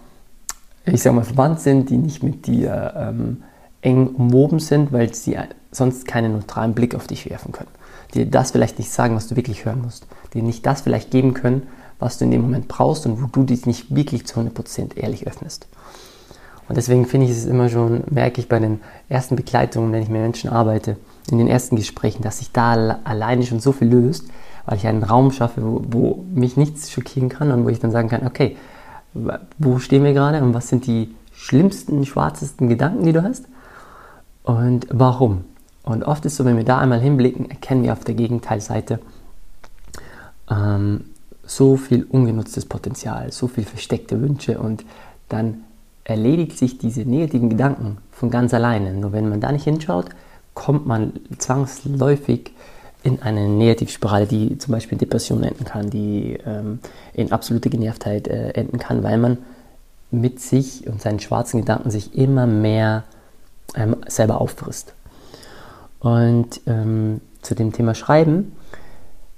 ich 0.85 1.01
sage 1.01 1.15
mal, 1.15 1.23
verwandt 1.23 1.59
sind, 1.59 1.89
die 1.89 1.97
nicht 1.97 2.23
mit 2.23 2.47
dir 2.47 2.93
ähm, 2.95 3.43
eng 3.81 4.07
umwoben 4.07 4.59
sind, 4.59 4.91
weil 4.91 5.13
sie 5.13 5.37
sonst 5.71 6.07
keinen 6.07 6.33
neutralen 6.33 6.73
Blick 6.73 6.95
auf 6.95 7.07
dich 7.07 7.29
werfen 7.29 7.51
können. 7.51 7.69
Die 8.13 8.29
das 8.29 8.51
vielleicht 8.51 8.79
nicht 8.79 8.91
sagen, 8.91 9.15
was 9.15 9.27
du 9.27 9.35
wirklich 9.35 9.65
hören 9.65 9.81
musst. 9.81 10.07
Die 10.33 10.41
nicht 10.41 10.65
das 10.65 10.81
vielleicht 10.81 11.11
geben 11.11 11.33
können, 11.33 11.63
was 11.99 12.17
du 12.17 12.25
in 12.25 12.31
dem 12.31 12.41
Moment 12.41 12.67
brauchst 12.67 13.05
und 13.05 13.21
wo 13.21 13.27
du 13.27 13.43
dich 13.43 13.65
nicht 13.65 13.93
wirklich 13.95 14.25
zu 14.25 14.39
100% 14.39 14.97
ehrlich 14.97 15.27
öffnest. 15.27 15.67
Und 16.71 16.77
deswegen 16.77 17.05
finde 17.05 17.25
ich 17.25 17.33
es 17.33 17.45
immer 17.45 17.67
schon, 17.67 18.05
merke 18.09 18.39
ich 18.39 18.47
bei 18.47 18.57
den 18.57 18.79
ersten 19.09 19.35
Begleitungen, 19.35 19.91
wenn 19.91 20.03
ich 20.03 20.07
mit 20.07 20.21
Menschen 20.21 20.49
arbeite, 20.49 20.95
in 21.29 21.37
den 21.37 21.49
ersten 21.49 21.75
Gesprächen, 21.75 22.23
dass 22.23 22.37
sich 22.37 22.53
da 22.53 22.99
alleine 23.03 23.43
schon 23.43 23.59
so 23.59 23.73
viel 23.73 23.89
löst, 23.89 24.29
weil 24.65 24.77
ich 24.77 24.87
einen 24.87 25.03
Raum 25.03 25.33
schaffe, 25.33 25.61
wo, 25.65 25.81
wo 25.89 26.25
mich 26.33 26.55
nichts 26.55 26.89
schockieren 26.89 27.27
kann 27.27 27.51
und 27.51 27.65
wo 27.65 27.67
ich 27.67 27.81
dann 27.81 27.91
sagen 27.91 28.07
kann, 28.07 28.25
okay, 28.25 28.55
wo 29.57 29.79
stehen 29.79 30.05
wir 30.05 30.13
gerade 30.13 30.41
und 30.41 30.53
was 30.53 30.69
sind 30.69 30.87
die 30.87 31.13
schlimmsten, 31.33 32.05
schwarzesten 32.05 32.69
Gedanken, 32.69 33.03
die 33.03 33.11
du 33.11 33.21
hast 33.21 33.43
und 34.43 34.87
warum. 34.89 35.43
Und 35.83 36.05
oft 36.05 36.23
ist 36.23 36.37
so, 36.37 36.45
wenn 36.45 36.55
wir 36.55 36.63
da 36.63 36.77
einmal 36.77 37.01
hinblicken, 37.01 37.51
erkennen 37.51 37.83
wir 37.83 37.91
auf 37.91 38.05
der 38.05 38.15
Gegenteilseite, 38.15 39.01
ähm, 40.49 41.03
so 41.45 41.75
viel 41.75 42.03
ungenutztes 42.03 42.65
Potenzial, 42.65 43.33
so 43.33 43.49
viel 43.49 43.65
versteckte 43.65 44.21
Wünsche 44.21 44.57
und 44.57 44.85
dann 45.27 45.65
erledigt 46.03 46.57
sich 46.57 46.77
diese 46.77 47.01
negativen 47.01 47.49
Gedanken 47.49 47.97
von 48.11 48.29
ganz 48.29 48.53
alleine. 48.53 48.93
Nur 48.93 49.11
wenn 49.11 49.29
man 49.29 49.41
da 49.41 49.51
nicht 49.51 49.63
hinschaut, 49.63 50.05
kommt 50.53 50.85
man 50.85 51.13
zwangsläufig 51.37 52.51
in 53.03 53.21
eine 53.21 53.47
Negativspirale, 53.47 54.27
die 54.27 54.57
zum 54.57 54.73
Beispiel 54.73 54.93
in 54.93 54.99
Depression 54.99 55.43
enden 55.43 55.65
kann, 55.65 55.89
die 55.89 56.37
ähm, 56.45 56.79
in 57.13 57.31
absolute 57.31 57.69
Genervtheit 57.69 58.27
äh, 58.27 58.49
enden 58.51 58.77
kann, 58.77 59.03
weil 59.03 59.17
man 59.17 59.39
mit 60.11 60.39
sich 60.39 60.85
und 60.87 61.01
seinen 61.01 61.19
schwarzen 61.19 61.61
Gedanken 61.61 61.89
sich 61.89 62.15
immer 62.15 62.45
mehr 62.45 63.03
ähm, 63.75 63.95
selber 64.07 64.41
auffrisst. 64.41 64.93
Und 65.99 66.61
ähm, 66.67 67.21
zu 67.41 67.55
dem 67.55 67.71
Thema 67.71 67.95
Schreiben 67.95 68.55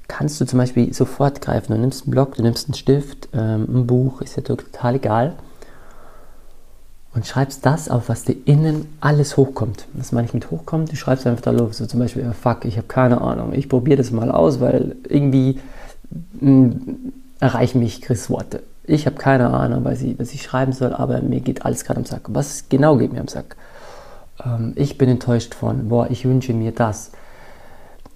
kannst 0.08 0.42
du 0.42 0.46
zum 0.46 0.60
Beispiel 0.60 0.94
sofort 0.94 1.42
greifen. 1.42 1.74
Du 1.74 1.80
nimmst 1.80 2.04
einen 2.04 2.12
Block, 2.12 2.36
du 2.36 2.44
nimmst 2.44 2.68
einen 2.68 2.74
Stift, 2.74 3.30
ähm, 3.34 3.68
ein 3.70 3.88
Buch, 3.88 4.22
ist 4.22 4.36
ja 4.36 4.44
total 4.44 4.96
egal. 4.96 5.36
Und 7.16 7.28
schreibst 7.28 7.66
das 7.66 7.90
auf, 7.90 8.10
was 8.10 8.24
dir 8.24 8.36
innen 8.46 8.88
alles 9.00 9.38
hochkommt. 9.38 9.86
Was 9.94 10.12
meine 10.12 10.28
ich 10.28 10.34
mit 10.34 10.50
hochkommt? 10.50 10.92
Du 10.92 10.96
schreibst 10.96 11.28
einfach 11.28 11.44
da 11.44 11.52
los. 11.52 11.78
So 11.78 11.86
zum 11.86 12.00
Beispiel, 12.00 12.32
fuck, 12.34 12.66
ich 12.66 12.78
habe 12.78 12.88
keine 12.88 13.22
Ahnung. 13.22 13.54
Ich 13.54 13.70
probiere 13.70 13.98
das 13.98 14.10
mal 14.10 14.32
aus, 14.32 14.60
weil 14.60 14.96
irgendwie 15.08 15.60
hm, 16.40 17.14
erreichen 17.40 17.80
mich 17.80 18.02
Chris 18.02 18.30
Worte. 18.30 18.64
Ich 18.86 19.06
habe 19.06 19.16
keine 19.16 19.52
Ahnung, 19.52 19.84
was 19.84 20.02
ich, 20.02 20.18
was 20.18 20.34
ich 20.34 20.42
schreiben 20.42 20.74
soll, 20.74 20.94
aber 20.94 21.22
mir 21.22 21.40
geht 21.40 21.66
alles 21.66 21.86
gerade 21.86 22.00
am 22.00 22.06
Sack. 22.06 22.24
Was 22.30 22.66
genau 22.70 22.98
geht 22.98 23.14
mir 23.14 23.22
am 23.22 23.28
Sack? 23.28 23.56
Ähm, 24.44 24.74
ich 24.76 24.98
bin 24.98 25.08
enttäuscht 25.08 25.54
von, 25.54 25.90
boah, 25.90 26.10
ich 26.10 26.26
wünsche 26.26 26.54
mir 26.54 26.72
das 26.72 27.12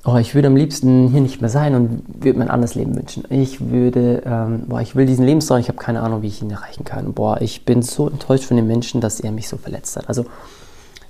oh, 0.07 0.15
ich 0.15 0.33
würde 0.33 0.47
am 0.47 0.55
liebsten 0.55 1.09
hier 1.09 1.19
nicht 1.19 1.41
mehr 1.41 1.49
sein 1.49 1.75
und 1.75 2.23
würde 2.23 2.39
mir 2.39 2.45
ein 2.45 2.49
anderes 2.49 2.75
Leben 2.75 2.95
wünschen. 2.95 3.25
Ich 3.29 3.69
würde, 3.69 4.23
ähm, 4.25 4.63
boah, 4.67 4.79
ich 4.79 4.95
will 4.95 5.05
diesen 5.05 5.25
Lebenstraum, 5.25 5.59
ich 5.59 5.67
habe 5.67 5.77
keine 5.77 6.01
Ahnung, 6.01 6.21
wie 6.21 6.27
ich 6.27 6.41
ihn 6.41 6.49
erreichen 6.49 6.85
kann. 6.85 7.13
Boah, 7.13 7.41
ich 7.41 7.65
bin 7.65 7.81
so 7.81 8.09
enttäuscht 8.09 8.45
von 8.45 8.55
dem 8.55 8.67
Menschen, 8.67 9.01
dass 9.01 9.19
er 9.19 9.33
mich 9.33 9.49
so 9.49 9.57
verletzt 9.57 9.97
hat. 9.97 10.07
Also, 10.07 10.25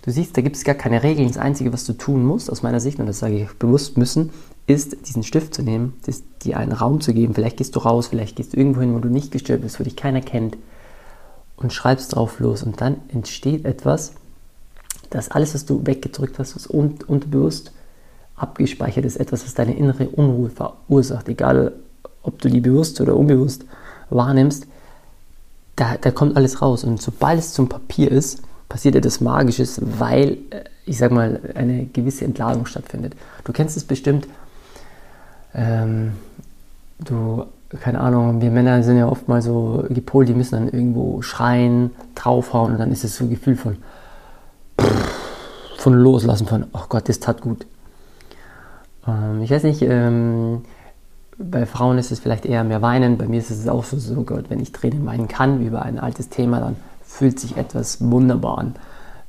du 0.01 0.11
siehst, 0.11 0.35
da 0.35 0.41
gibt 0.41 0.55
es 0.55 0.63
gar 0.63 0.73
keine 0.73 1.03
Regeln. 1.03 1.27
Das 1.27 1.37
Einzige, 1.37 1.71
was 1.71 1.85
du 1.85 1.93
tun 1.93 2.25
musst, 2.25 2.51
aus 2.51 2.63
meiner 2.63 2.79
Sicht, 2.79 2.99
und 2.99 3.05
das 3.05 3.19
sage 3.19 3.35
ich 3.35 3.51
bewusst 3.59 3.99
müssen, 3.99 4.31
ist, 4.65 5.07
diesen 5.07 5.21
Stift 5.21 5.53
zu 5.53 5.61
nehmen, 5.61 5.93
dir 6.41 6.57
einen 6.57 6.71
Raum 6.71 6.99
zu 6.99 7.13
geben. 7.13 7.35
Vielleicht 7.35 7.57
gehst 7.57 7.75
du 7.75 7.79
raus, 7.79 8.07
vielleicht 8.07 8.35
gehst 8.35 8.53
du 8.53 8.57
irgendwo 8.57 8.81
hin, 8.81 8.95
wo 8.95 8.99
du 8.99 9.09
nicht 9.09 9.31
gestört 9.31 9.61
bist, 9.61 9.79
wo 9.79 9.83
dich 9.83 9.95
keiner 9.95 10.21
kennt 10.21 10.57
und 11.55 11.71
schreibst 11.71 12.15
drauf 12.15 12.39
los. 12.39 12.63
Und 12.63 12.81
dann 12.81 12.97
entsteht 13.09 13.63
etwas, 13.63 14.13
das 15.11 15.29
alles, 15.29 15.53
was 15.53 15.65
du 15.65 15.85
weggedrückt 15.85 16.39
hast, 16.39 16.55
was 16.55 16.65
un 16.67 16.95
unterbewusst 17.07 17.71
abgespeichert 18.37 19.03
ist, 19.03 19.17
etwas, 19.17 19.43
was 19.43 19.53
deine 19.55 19.75
innere 19.75 20.07
Unruhe 20.07 20.49
verursacht, 20.49 21.27
egal 21.27 21.73
ob 22.21 22.39
du 22.41 22.49
die 22.49 22.61
bewusst 22.61 23.01
oder 23.01 23.15
unbewusst 23.15 23.65
wahrnimmst, 24.09 24.67
da, 25.75 25.95
da 25.99 26.11
kommt 26.11 26.37
alles 26.37 26.61
raus. 26.61 26.83
Und 26.83 27.01
sobald 27.01 27.39
es 27.39 27.53
zum 27.53 27.67
Papier 27.67 28.11
ist, 28.11 28.41
passiert 28.69 28.95
etwas 28.95 29.21
Magisches, 29.21 29.81
weil, 29.81 30.37
äh, 30.49 30.63
ich 30.85 30.97
sag 30.97 31.11
mal, 31.11 31.39
eine 31.55 31.85
gewisse 31.85 32.25
Entladung 32.25 32.65
stattfindet. 32.65 33.13
Du 33.43 33.51
kennst 33.51 33.75
es 33.75 33.83
bestimmt, 33.83 34.27
ähm, 35.53 36.13
du, 36.99 37.45
keine 37.79 37.99
Ahnung, 37.99 38.41
wir 38.41 38.51
Männer 38.51 38.83
sind 38.83 38.97
ja 38.97 39.07
oft 39.07 39.27
mal 39.27 39.41
so 39.41 39.85
gepolt, 39.89 40.29
die 40.29 40.33
müssen 40.33 40.55
dann 40.55 40.69
irgendwo 40.69 41.21
schreien, 41.21 41.91
draufhauen 42.15 42.73
und 42.73 42.79
dann 42.79 42.91
ist 42.91 43.03
es 43.03 43.15
so 43.15 43.25
ein 43.25 43.29
Gefühl 43.29 43.55
von, 43.55 43.77
von 45.77 45.93
Loslassen, 45.93 46.47
von, 46.47 46.65
oh 46.73 46.85
Gott, 46.87 47.09
das 47.09 47.19
tat 47.19 47.41
gut. 47.41 47.65
Ähm, 49.07 49.41
ich 49.41 49.51
weiß 49.51 49.63
nicht, 49.63 49.81
ähm, 49.81 50.63
bei 51.37 51.65
Frauen 51.65 51.97
ist 51.97 52.11
es 52.11 52.19
vielleicht 52.19 52.45
eher 52.45 52.63
mehr 52.63 52.81
Weinen, 52.81 53.17
bei 53.17 53.27
mir 53.27 53.39
ist 53.39 53.51
es 53.51 53.67
auch 53.67 53.83
so, 53.83 53.97
so 53.97 54.23
Gott, 54.23 54.49
wenn 54.49 54.59
ich 54.59 54.71
Tränen 54.71 55.05
weinen 55.05 55.27
kann 55.27 55.61
über 55.61 55.83
ein 55.83 55.99
altes 55.99 56.29
Thema, 56.29 56.59
dann 56.59 56.75
fühlt 57.03 57.39
sich 57.39 57.57
etwas 57.57 58.01
wunderbar 58.01 58.57
an. 58.57 58.75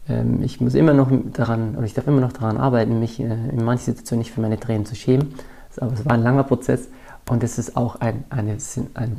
Ähm, 0.08 0.42
ich 0.42 0.60
muss 0.60 0.74
immer 0.74 0.94
noch 0.94 1.10
daran, 1.32 1.76
oder 1.76 1.84
ich 1.84 1.94
darf 1.94 2.06
immer 2.06 2.20
noch 2.20 2.32
daran 2.32 2.56
arbeiten, 2.56 2.98
mich 2.98 3.20
äh, 3.20 3.24
in 3.24 3.64
manchen 3.64 3.86
Situationen 3.86 4.20
nicht 4.20 4.32
für 4.32 4.40
meine 4.40 4.58
Tränen 4.58 4.86
zu 4.86 4.94
schämen. 4.94 5.34
Aber 5.80 5.92
es 5.92 6.04
war 6.04 6.12
ein 6.12 6.22
langer 6.22 6.42
Prozess 6.42 6.88
und 7.28 7.44
es 7.44 7.58
ist 7.58 7.76
auch 7.76 7.96
ein, 8.00 8.24
eine, 8.30 8.56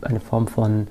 eine 0.01 0.19
Form 0.19 0.47
von 0.47 0.87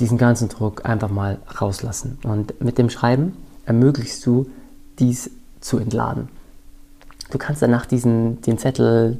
diesen 0.00 0.18
ganzen 0.18 0.48
Druck 0.48 0.84
einfach 0.84 1.10
mal 1.10 1.38
rauslassen. 1.60 2.18
Und 2.24 2.60
mit 2.62 2.78
dem 2.78 2.90
Schreiben 2.90 3.36
ermöglichst 3.66 4.24
du 4.26 4.46
dies 4.98 5.30
zu 5.60 5.78
entladen. 5.78 6.28
Du 7.34 7.38
kannst 7.38 7.62
danach 7.62 7.84
diesen, 7.84 8.40
den 8.42 8.58
Zettel 8.58 9.18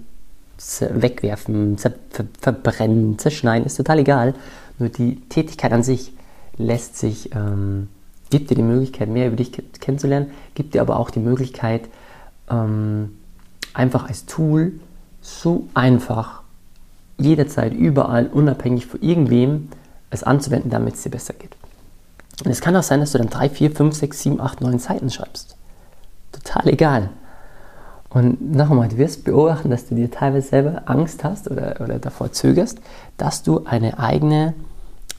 wegwerfen, 0.79 1.77
ver 1.79 1.95
verbrennen, 2.41 3.19
zerschneiden, 3.19 3.67
ist 3.67 3.75
total 3.75 3.99
egal. 3.99 4.35
Nur 4.79 4.89
die 4.89 5.17
Tätigkeit 5.29 5.73
an 5.73 5.83
sich 5.83 6.13
lässt 6.57 6.97
sich, 6.97 7.35
ähm, 7.35 7.89
gibt 8.31 8.51
dir 8.51 8.55
die 8.55 8.63
Möglichkeit, 8.63 9.09
mehr 9.09 9.27
über 9.27 9.35
dich 9.35 9.51
kennenzulernen, 9.81 10.31
gibt 10.55 10.75
dir 10.75 10.83
aber 10.83 11.01
auch 11.01 11.11
die 11.11 11.19
Möglichkeit, 11.19 11.89
ähm, 12.49 13.17
einfach 13.73 14.07
als 14.07 14.27
Tool 14.27 14.75
so 15.21 15.67
einfach 15.75 16.45
jederzeit, 17.19 17.75
überall, 17.75 18.29
unabhängig 18.29 18.87
von 18.87 19.03
irgendwem, 19.03 19.71
es 20.11 20.23
anzuwenden, 20.23 20.71
damit 20.71 20.95
es 20.95 21.03
dir 21.03 21.11
besser 21.11 21.35
geht. 21.35 21.57
Und 22.45 22.53
es 22.53 22.61
kann 22.61 22.77
auch 22.77 22.85
sein, 22.85 23.01
dass 23.01 23.11
du 23.11 23.19
dann 23.19 23.29
3, 23.29 23.49
4, 23.49 23.73
5, 23.73 23.93
6, 23.93 24.23
7, 24.23 24.41
8, 24.41 24.61
9 24.61 24.79
Seiten 24.79 25.11
schreibst. 25.11 25.57
Total 26.31 26.69
egal. 26.69 27.11
Und 28.15 28.55
nochmal, 28.55 28.89
du 28.89 28.97
wirst 28.97 29.25
beobachten, 29.25 29.71
dass 29.71 29.89
du 29.89 29.97
dir 29.97 30.09
teilweise 30.09 30.49
selber 30.49 30.83
Angst 30.87 31.25
hast 31.25 31.51
oder, 31.51 31.81
oder 31.81 31.99
davor 31.99 32.31
zögerst, 32.31 32.79
dass 33.17 33.43
du 33.43 33.65
eine 33.65 33.99
eigene, 33.99 34.55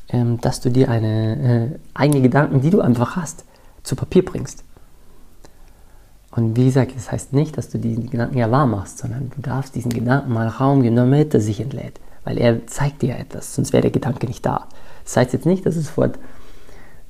ähm, 0.07 0.39
dass 0.39 0.61
du 0.61 0.71
dir 0.71 0.89
eine 0.89 1.73
äh, 1.73 1.79
eigene 1.93 2.21
Gedanken, 2.21 2.61
die 2.61 2.69
du 2.69 2.79
einfach 2.79 3.17
hast, 3.17 3.43
zu 3.83 3.97
Papier 3.97 4.23
bringst. 4.23 4.63
Und 6.31 6.55
wie 6.55 6.65
gesagt, 6.65 6.95
das 6.95 7.11
heißt 7.11 7.33
nicht, 7.33 7.57
dass 7.57 7.69
du 7.69 7.79
diesen 7.79 8.09
Gedanken 8.09 8.37
ja 8.37 8.49
wahr 8.49 8.65
machst, 8.65 8.99
sondern 8.99 9.29
du 9.35 9.41
darfst 9.41 9.75
diesen 9.75 9.91
Gedanken 9.91 10.31
mal 10.31 10.47
Raum 10.47 10.81
geben, 10.81 10.95
damit 10.95 11.33
er 11.33 11.41
sich 11.41 11.59
entlädt. 11.59 11.99
Weil 12.23 12.37
er 12.37 12.65
zeigt 12.65 13.01
dir 13.01 13.17
etwas, 13.17 13.55
sonst 13.55 13.73
wäre 13.73 13.81
der 13.81 13.91
Gedanke 13.91 14.25
nicht 14.25 14.45
da. 14.45 14.67
Das 15.03 15.17
heißt 15.17 15.33
jetzt 15.33 15.45
nicht, 15.45 15.65
dass 15.65 15.75
es 15.75 15.87
sofort 15.87 16.17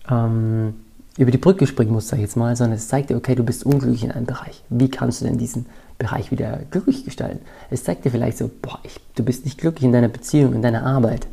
ähm, 0.09 0.73
über 1.17 1.31
die 1.31 1.37
Brücke 1.37 1.65
springen 1.65 1.91
musst, 1.91 2.09
sag 2.09 2.17
ich 2.17 2.23
jetzt 2.23 2.35
mal, 2.35 2.55
sondern 2.55 2.77
es 2.77 2.87
zeigt 2.87 3.09
dir, 3.09 3.15
okay, 3.15 3.35
du 3.35 3.43
bist 3.43 3.65
unglücklich 3.65 4.03
in 4.03 4.11
einem 4.11 4.25
Bereich. 4.25 4.63
Wie 4.69 4.89
kannst 4.89 5.21
du 5.21 5.25
denn 5.25 5.37
diesen 5.37 5.65
Bereich 5.97 6.29
wieder 6.31 6.59
glücklich 6.71 7.05
gestalten? 7.05 7.39
Es 7.69 7.83
zeigt 7.83 8.03
dir 8.03 8.11
vielleicht 8.11 8.37
so, 8.37 8.49
boah, 8.61 8.79
ich, 8.83 8.99
du 9.15 9.23
bist 9.23 9.45
nicht 9.45 9.57
glücklich 9.57 9.85
in 9.85 9.93
deiner 9.93 10.09
Beziehung, 10.09 10.53
in 10.53 10.61
deiner 10.61 10.85
Arbeit, 10.85 11.27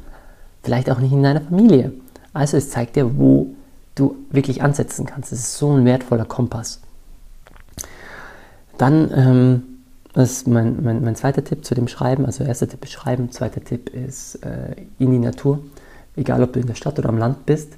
vielleicht 0.62 0.90
auch 0.90 1.00
nicht 1.00 1.12
in 1.12 1.22
deiner 1.22 1.40
Familie. 1.40 1.92
Also 2.32 2.56
es 2.56 2.70
zeigt 2.70 2.96
dir, 2.96 3.18
wo 3.18 3.54
du 3.94 4.16
wirklich 4.30 4.62
ansetzen 4.62 5.04
kannst. 5.04 5.32
Es 5.32 5.40
ist 5.40 5.58
so 5.58 5.72
ein 5.72 5.84
wertvoller 5.84 6.24
Kompass. 6.24 6.80
Dann 8.78 9.10
ähm, 9.14 9.62
ist 10.14 10.46
mein, 10.46 10.82
mein, 10.82 11.02
mein, 11.04 11.16
zweiter 11.16 11.44
Tipp 11.44 11.64
zu 11.64 11.74
dem 11.74 11.88
Schreiben. 11.88 12.24
Also 12.24 12.44
erster 12.44 12.68
Tipp 12.68 12.84
ist 12.84 12.92
Schreiben, 12.92 13.30
zweiter 13.30 13.62
Tipp 13.62 13.90
ist 13.90 14.36
äh, 14.44 14.76
in 14.98 15.10
die 15.10 15.18
Natur. 15.18 15.60
Egal, 16.16 16.42
ob 16.42 16.52
du 16.52 16.60
in 16.60 16.66
der 16.66 16.74
Stadt 16.74 16.98
oder 16.98 17.08
am 17.08 17.18
Land 17.18 17.46
bist, 17.46 17.72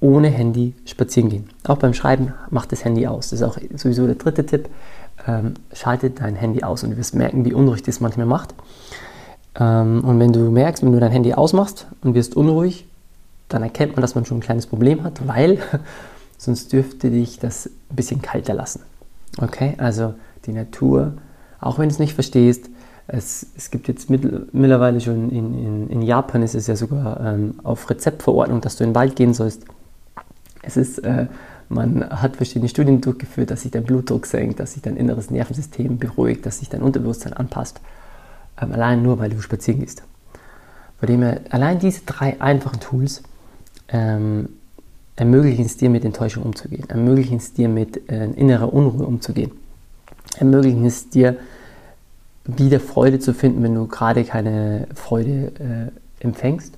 ohne 0.00 0.28
Handy 0.28 0.74
spazieren 0.86 1.28
gehen. 1.28 1.50
Auch 1.64 1.76
beim 1.76 1.94
Schreiben 1.94 2.32
macht 2.50 2.72
das 2.72 2.84
Handy 2.84 3.06
aus. 3.06 3.30
Das 3.30 3.40
ist 3.40 3.46
auch 3.46 3.58
sowieso 3.76 4.06
der 4.06 4.16
dritte 4.16 4.46
Tipp. 4.46 4.68
Ähm, 5.26 5.54
schalte 5.72 6.10
dein 6.10 6.34
Handy 6.34 6.62
aus 6.62 6.82
und 6.82 6.90
du 6.90 6.96
wirst 6.96 7.14
merken, 7.14 7.44
wie 7.44 7.52
unruhig 7.52 7.82
das 7.82 8.00
manchmal 8.00 8.26
macht. 8.26 8.54
Ähm, 9.58 10.02
und 10.04 10.18
wenn 10.18 10.32
du 10.32 10.50
merkst, 10.50 10.82
wenn 10.82 10.92
du 10.92 11.00
dein 11.00 11.12
Handy 11.12 11.34
ausmachst 11.34 11.86
und 12.02 12.14
wirst 12.14 12.36
unruhig, 12.36 12.86
dann 13.48 13.62
erkennt 13.62 13.96
man, 13.96 14.02
dass 14.02 14.14
man 14.14 14.24
schon 14.24 14.38
ein 14.38 14.42
kleines 14.42 14.66
Problem 14.66 15.02
hat, 15.04 15.26
weil 15.26 15.58
sonst 16.38 16.72
dürfte 16.72 17.10
dich 17.10 17.38
das 17.38 17.66
ein 17.66 17.96
bisschen 17.96 18.22
kalter 18.22 18.54
lassen. 18.54 18.80
Okay, 19.38 19.74
also 19.78 20.14
die 20.46 20.52
Natur, 20.52 21.14
auch 21.60 21.78
wenn 21.78 21.88
du 21.88 21.92
es 21.92 21.98
nicht 21.98 22.14
verstehst, 22.14 22.70
es, 23.06 23.46
es 23.56 23.70
gibt 23.70 23.88
jetzt 23.88 24.08
mittlerweile 24.08 25.00
schon 25.00 25.30
in, 25.30 25.54
in, 25.54 25.90
in, 25.90 26.02
Japan 26.02 26.42
ist 26.42 26.54
es 26.54 26.68
ja 26.68 26.76
sogar 26.76 27.20
ähm, 27.20 27.54
auf 27.64 27.90
Rezeptverordnung, 27.90 28.60
dass 28.60 28.76
du 28.76 28.84
in 28.84 28.90
den 28.90 28.94
Wald 28.94 29.16
gehen 29.16 29.34
sollst. 29.34 29.64
Es 30.62 30.76
ist, 30.76 30.98
äh, 30.98 31.26
man 31.68 32.08
hat 32.10 32.36
verschiedene 32.36 32.68
Studien 32.68 33.00
durchgeführt, 33.00 33.50
dass 33.50 33.62
sich 33.62 33.70
dein 33.70 33.84
Blutdruck 33.84 34.26
senkt, 34.26 34.60
dass 34.60 34.74
sich 34.74 34.82
dein 34.82 34.96
inneres 34.96 35.30
Nervensystem 35.30 35.98
beruhigt, 35.98 36.44
dass 36.44 36.58
sich 36.58 36.68
dein 36.68 36.82
Unterbewusstsein 36.82 37.32
anpasst. 37.32 37.80
Ähm, 38.60 38.72
allein 38.72 39.02
nur, 39.02 39.18
weil 39.18 39.30
du 39.30 39.40
spazieren 39.40 39.80
gehst. 39.80 40.02
Von 40.98 41.06
dem 41.06 41.22
her, 41.22 41.40
allein 41.50 41.78
diese 41.78 42.02
drei 42.04 42.40
einfachen 42.40 42.80
Tools 42.80 43.22
ähm, 43.88 44.50
ermöglichen 45.16 45.64
es 45.64 45.76
dir, 45.76 45.90
mit 45.90 46.04
Enttäuschung 46.04 46.42
umzugehen, 46.42 46.88
ermöglichen 46.88 47.38
es 47.38 47.52
dir, 47.52 47.68
mit 47.68 48.10
äh, 48.10 48.26
innerer 48.26 48.72
Unruhe 48.72 49.06
umzugehen, 49.06 49.52
ermöglichen 50.38 50.84
es 50.84 51.08
dir, 51.08 51.36
wieder 52.44 52.80
Freude 52.80 53.18
zu 53.18 53.32
finden, 53.32 53.62
wenn 53.62 53.74
du 53.74 53.86
gerade 53.86 54.24
keine 54.24 54.88
Freude 54.94 55.52
äh, 56.20 56.24
empfängst 56.24 56.76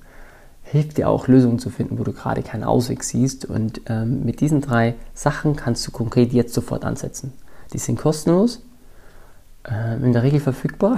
hilft 0.73 0.97
dir 0.97 1.07
auch, 1.07 1.27
Lösungen 1.27 1.59
zu 1.59 1.69
finden, 1.69 1.99
wo 1.99 2.03
du 2.03 2.13
gerade 2.13 2.41
keinen 2.41 2.63
Ausweg 2.63 3.03
siehst. 3.03 3.45
Und 3.45 3.81
ähm, 3.85 4.25
mit 4.25 4.41
diesen 4.41 4.59
drei 4.59 4.95
Sachen 5.13 5.55
kannst 5.55 5.85
du 5.85 5.91
konkret 5.91 6.33
jetzt 6.33 6.51
sofort 6.51 6.83
ansetzen. 6.83 7.31
Die 7.73 7.77
sind 7.77 7.99
kostenlos, 7.99 8.59
äh, 9.69 10.03
in 10.03 10.13
der 10.13 10.23
Regel 10.23 10.39
verfügbar. 10.39 10.97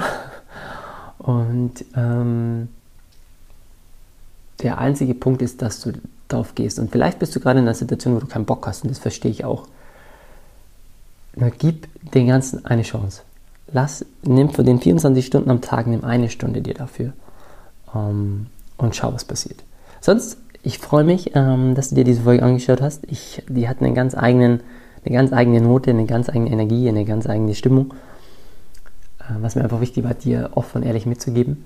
Und 1.18 1.84
ähm, 1.94 2.70
der 4.64 4.78
einzige 4.78 5.14
Punkt 5.14 5.42
ist, 5.42 5.62
dass 5.62 5.82
du 5.82 5.92
darauf 6.30 6.56
gehst. 6.56 6.80
Und 6.80 6.90
vielleicht 6.90 7.20
bist 7.20 7.36
du 7.36 7.42
gerade 7.42 7.60
in 7.60 7.66
einer 7.66 7.74
Situation, 7.74 8.16
wo 8.16 8.20
du 8.20 8.28
keinen 8.28 8.46
Bock 8.46 8.66
hast, 8.68 8.84
und 8.84 8.92
das 8.92 9.00
verstehe 9.00 9.32
ich 9.32 9.44
auch. 9.44 9.68
Na, 11.36 11.50
gib 11.50 11.90
den 12.14 12.28
Ganzen 12.28 12.66
eine 12.66 12.84
Chance. 12.84 13.24
Lass, 13.74 14.06
nimm 14.24 14.52
von 14.52 14.66
den 14.66 14.80
24 14.80 15.26
Stunden 15.26 15.52
am 15.52 15.60
Tag, 15.60 15.88
nimm 15.88 16.06
eine 16.06 16.30
Stunde 16.30 16.62
dir 16.62 16.76
dafür. 16.76 17.12
Ähm, 17.94 18.48
und 18.78 18.96
schau, 18.96 19.14
was 19.14 19.26
passiert. 19.26 19.64
Sonst, 20.02 20.38
ich 20.64 20.80
freue 20.80 21.04
mich, 21.04 21.36
ähm, 21.36 21.76
dass 21.76 21.90
du 21.90 21.96
dir 21.96 22.04
diese 22.04 22.24
Folge 22.24 22.44
angeschaut 22.44 22.82
hast. 22.82 23.04
Ich, 23.08 23.44
die 23.48 23.70
hat 23.70 23.82
einen 23.82 23.94
ganz 23.94 24.16
eigenen, 24.16 24.62
eine 25.06 25.16
ganz 25.16 25.32
eigene 25.32 25.62
Note, 25.62 25.92
eine 25.92 26.06
ganz 26.06 26.30
eigene 26.30 26.50
Energie, 26.50 26.90
eine 26.90 27.06
ganz 27.06 27.28
eigene 27.28 27.54
Stimmung. 27.56 27.94
Äh, 29.20 29.36
was 29.42 29.56
mir 29.56 29.64
einfach 29.64 29.82
wichtig 29.82 30.04
war, 30.04 30.14
dir 30.14 30.52
offen 30.56 30.82
und 30.82 30.88
ehrlich 30.88 31.06
mitzugeben. 31.06 31.66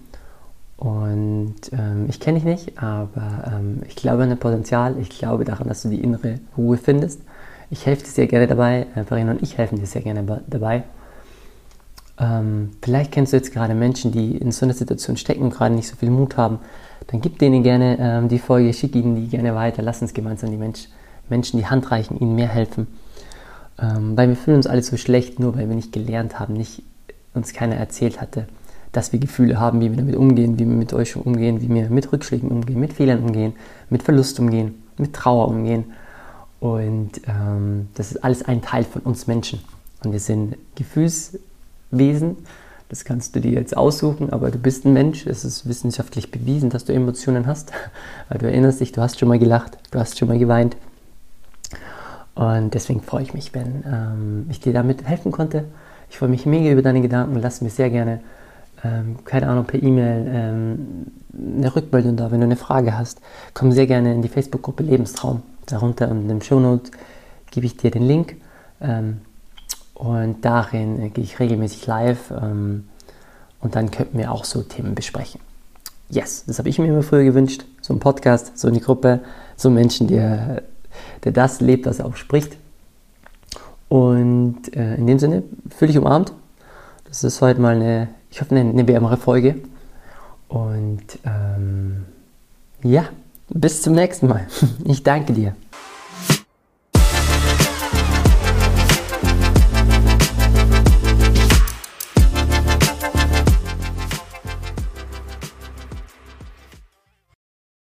Und 0.78 1.56
ähm, 1.74 2.06
ich 2.08 2.20
kenne 2.20 2.40
dich 2.40 2.46
nicht, 2.46 2.82
aber 2.82 3.52
ähm, 3.54 3.82
ich 3.88 3.96
glaube 3.96 4.24
an 4.24 4.30
dein 4.30 4.38
Potenzial. 4.38 4.98
Ich 5.00 5.10
glaube 5.10 5.44
daran, 5.44 5.68
dass 5.68 5.82
du 5.82 5.90
die 5.90 6.02
innere 6.02 6.40
Ruhe 6.58 6.78
findest. 6.78 7.22
Ich 7.70 7.86
helfe 7.86 8.04
dir 8.04 8.10
sehr 8.10 8.28
gerne 8.28 8.48
dabei. 8.48 8.88
Äh, 8.96 9.04
Verena 9.04 9.32
und 9.32 9.44
ich 9.44 9.58
helfen 9.58 9.78
dir 9.78 9.86
sehr 9.86 10.02
gerne 10.02 10.42
dabei. 10.48 10.84
Ähm, 12.18 12.72
vielleicht 12.82 13.12
kennst 13.12 13.34
du 13.34 13.38
jetzt 13.38 13.54
gerade 13.54 13.76
Menschen, 13.76 14.12
die 14.12 14.38
in 14.38 14.52
so 14.52 14.66
einer 14.66 14.74
Situation 14.74 15.18
stecken 15.18 15.44
und 15.44 15.50
gerade 15.52 15.74
nicht 15.74 15.88
so 15.88 15.96
viel 15.96 16.10
Mut 16.10 16.38
haben 16.38 16.60
dann 17.08 17.22
gib 17.22 17.40
denen 17.40 17.64
gerne 17.64 17.98
ähm, 18.00 18.28
die 18.30 18.40
Folge, 18.40 18.74
schick 18.74 18.96
ihnen 18.96 19.16
die 19.16 19.28
gerne 19.28 19.56
weiter, 19.56 19.82
lass 19.82 20.02
uns 20.02 20.14
gemeinsam 20.14 20.52
die 20.52 20.58
Mensch, 20.58 20.88
Menschen 21.30 21.60
die 21.60 21.66
Hand 21.66 21.92
reichen, 21.92 22.20
ihnen 22.20 22.36
mehr 22.36 22.48
helfen. 22.48 22.88
Ähm, 23.82 24.18
weil 24.18 24.30
wir 24.30 24.36
fühlen 24.36 24.58
uns 24.58 24.68
alle 24.68 24.84
so 24.84 24.98
schlecht, 24.98 25.40
nur 25.40 25.56
weil 25.56 25.70
wir 25.70 25.76
nicht 25.76 25.92
gelernt 25.92 26.40
haben, 26.40 26.54
nicht 26.54 26.84
uns 27.34 27.54
keiner 27.54 27.76
erzählt 27.76 28.20
hatte, 28.20 28.48
dass 28.92 29.14
wir 29.14 29.20
Gefühle 29.20 29.60
haben, 29.60 29.82
wie 29.82 29.92
wir 29.92 29.98
damit 29.98 30.16
umgehen, 30.16 30.60
wie 30.60 30.66
wir 30.66 30.76
mit 30.76 30.94
euch 30.94 31.16
umgehen, 31.16 31.62
wie 31.62 31.70
wir 31.70 31.90
mit 31.90 32.12
Rückschlägen 32.12 32.50
umgehen, 32.50 32.80
mit 32.80 32.94
Fehlern 32.94 33.24
umgehen, 33.24 33.54
mit 33.90 34.04
Verlust 34.04 34.40
umgehen, 34.40 34.84
mit 34.98 35.14
Trauer 35.14 35.48
umgehen. 35.48 35.86
Und 36.60 37.22
ähm, 37.28 37.88
das 37.96 38.12
ist 38.12 38.24
alles 38.24 38.44
ein 38.44 38.62
Teil 38.62 38.84
von 38.84 39.02
uns 39.04 39.28
Menschen. 39.28 39.60
Und 40.04 40.12
wir 40.12 40.20
sind 40.20 40.58
Gefühlswesen. 40.76 42.38
Das 42.90 43.06
kannst 43.06 43.36
du 43.36 43.40
dir 43.40 43.52
jetzt 43.52 43.78
aussuchen, 43.78 44.34
aber 44.34 44.50
du 44.50 44.58
bist 44.58 44.84
ein 44.84 44.94
Mensch. 44.94 45.28
Es 45.28 45.46
ist 45.46 45.70
wissenschaftlich 45.70 46.32
bewiesen, 46.32 46.72
dass 46.72 46.86
du 46.86 46.94
Emotionen 46.94 47.46
hast. 47.46 47.72
Weil 48.30 48.40
du 48.40 48.48
erinnerst 48.48 48.80
dich, 48.80 48.92
du 48.92 49.02
hast 49.02 49.20
schon 49.20 49.30
mal 49.30 49.38
gelacht, 49.38 49.78
du 49.92 50.00
hast 50.00 50.18
schon 50.18 50.28
mal 50.28 50.40
geweint. 50.40 50.76
Und 52.34 52.74
deswegen 52.74 53.02
freue 53.02 53.22
ich 53.22 53.36
mich, 53.36 53.54
wenn 53.54 53.84
ähm, 53.86 54.46
ich 54.50 54.60
dir 54.60 54.74
damit 54.74 55.04
helfen 55.04 55.32
konnte. 55.32 55.66
Ich 56.10 56.18
freue 56.18 56.30
mich 56.30 56.48
mega 56.48 56.72
über 56.72 56.82
deine 56.82 57.02
Gedanken. 57.02 57.36
Lass 57.40 57.62
mir 57.62 57.70
sehr 57.70 57.92
gerne, 57.92 58.22
ähm, 58.84 59.18
keine 59.24 59.50
Ahnung, 59.50 59.66
per 59.66 59.84
E-Mail 59.84 60.26
ähm, 60.28 61.08
eine 61.58 61.76
Rückmeldung 61.76 62.16
da. 62.16 62.32
Wenn 62.32 62.40
du 62.40 62.46
eine 62.46 62.56
Frage 62.56 62.98
hast, 62.98 63.22
komm 63.54 63.72
sehr 63.72 63.86
gerne 63.86 64.16
in 64.16 64.24
die 64.24 64.30
Facebook-Gruppe 64.30 64.82
Lebenstraum. 64.82 65.44
Darunter 65.68 66.10
und 66.10 66.28
im 66.28 66.42
Shownote 66.42 66.90
gebe 67.52 67.68
ich 67.68 67.78
dir 67.78 67.92
den 67.92 68.08
Link. 68.08 68.38
Ähm, 68.82 69.22
und 70.00 70.46
darin 70.46 71.02
äh, 71.02 71.10
gehe 71.10 71.26
ich 71.26 71.40
regelmäßig 71.40 71.86
live. 71.86 72.32
Ähm, 72.32 72.86
und 73.60 73.76
dann 73.76 73.92
könnten 73.92 74.18
wir 74.18 74.32
auch 74.32 74.46
so 74.46 74.62
Themen 74.62 74.96
besprechen. 74.96 75.42
Yes, 76.10 76.46
das 76.48 76.58
habe 76.58 76.70
ich 76.70 76.80
mir 76.80 76.88
immer 76.88 77.04
früher 77.04 77.26
gewünscht. 77.26 77.66
So 77.82 77.94
ein 77.94 78.00
Podcast, 78.00 78.58
so 78.58 78.70
eine 78.70 78.80
Gruppe, 78.80 79.20
so 79.58 79.70
Menschen, 79.70 80.08
der, 80.08 80.64
der 81.26 81.34
das 81.34 81.60
lebt, 81.60 81.86
was 81.86 82.00
er 82.00 82.06
auch 82.06 82.16
spricht. 82.16 82.56
Und 83.90 84.74
äh, 84.74 84.96
in 84.96 85.06
dem 85.06 85.20
Sinne, 85.20 85.44
fühle 85.70 85.92
dich 85.92 85.98
umarmt. 85.98 86.32
Das 87.06 87.26
ist 87.26 87.42
heute 87.42 87.60
mal 87.60 87.76
eine, 87.76 88.08
ich 88.32 88.40
hoffe, 88.40 88.56
eine, 88.56 88.70
eine 88.70 88.88
wärmere 88.88 89.18
Folge. 89.18 89.56
Und 90.48 91.04
ähm, 91.26 92.06
ja, 92.84 93.10
bis 93.50 93.82
zum 93.82 93.96
nächsten 93.96 94.28
Mal. 94.28 94.48
Ich 94.86 95.04
danke 95.04 95.34
dir. 95.34 95.56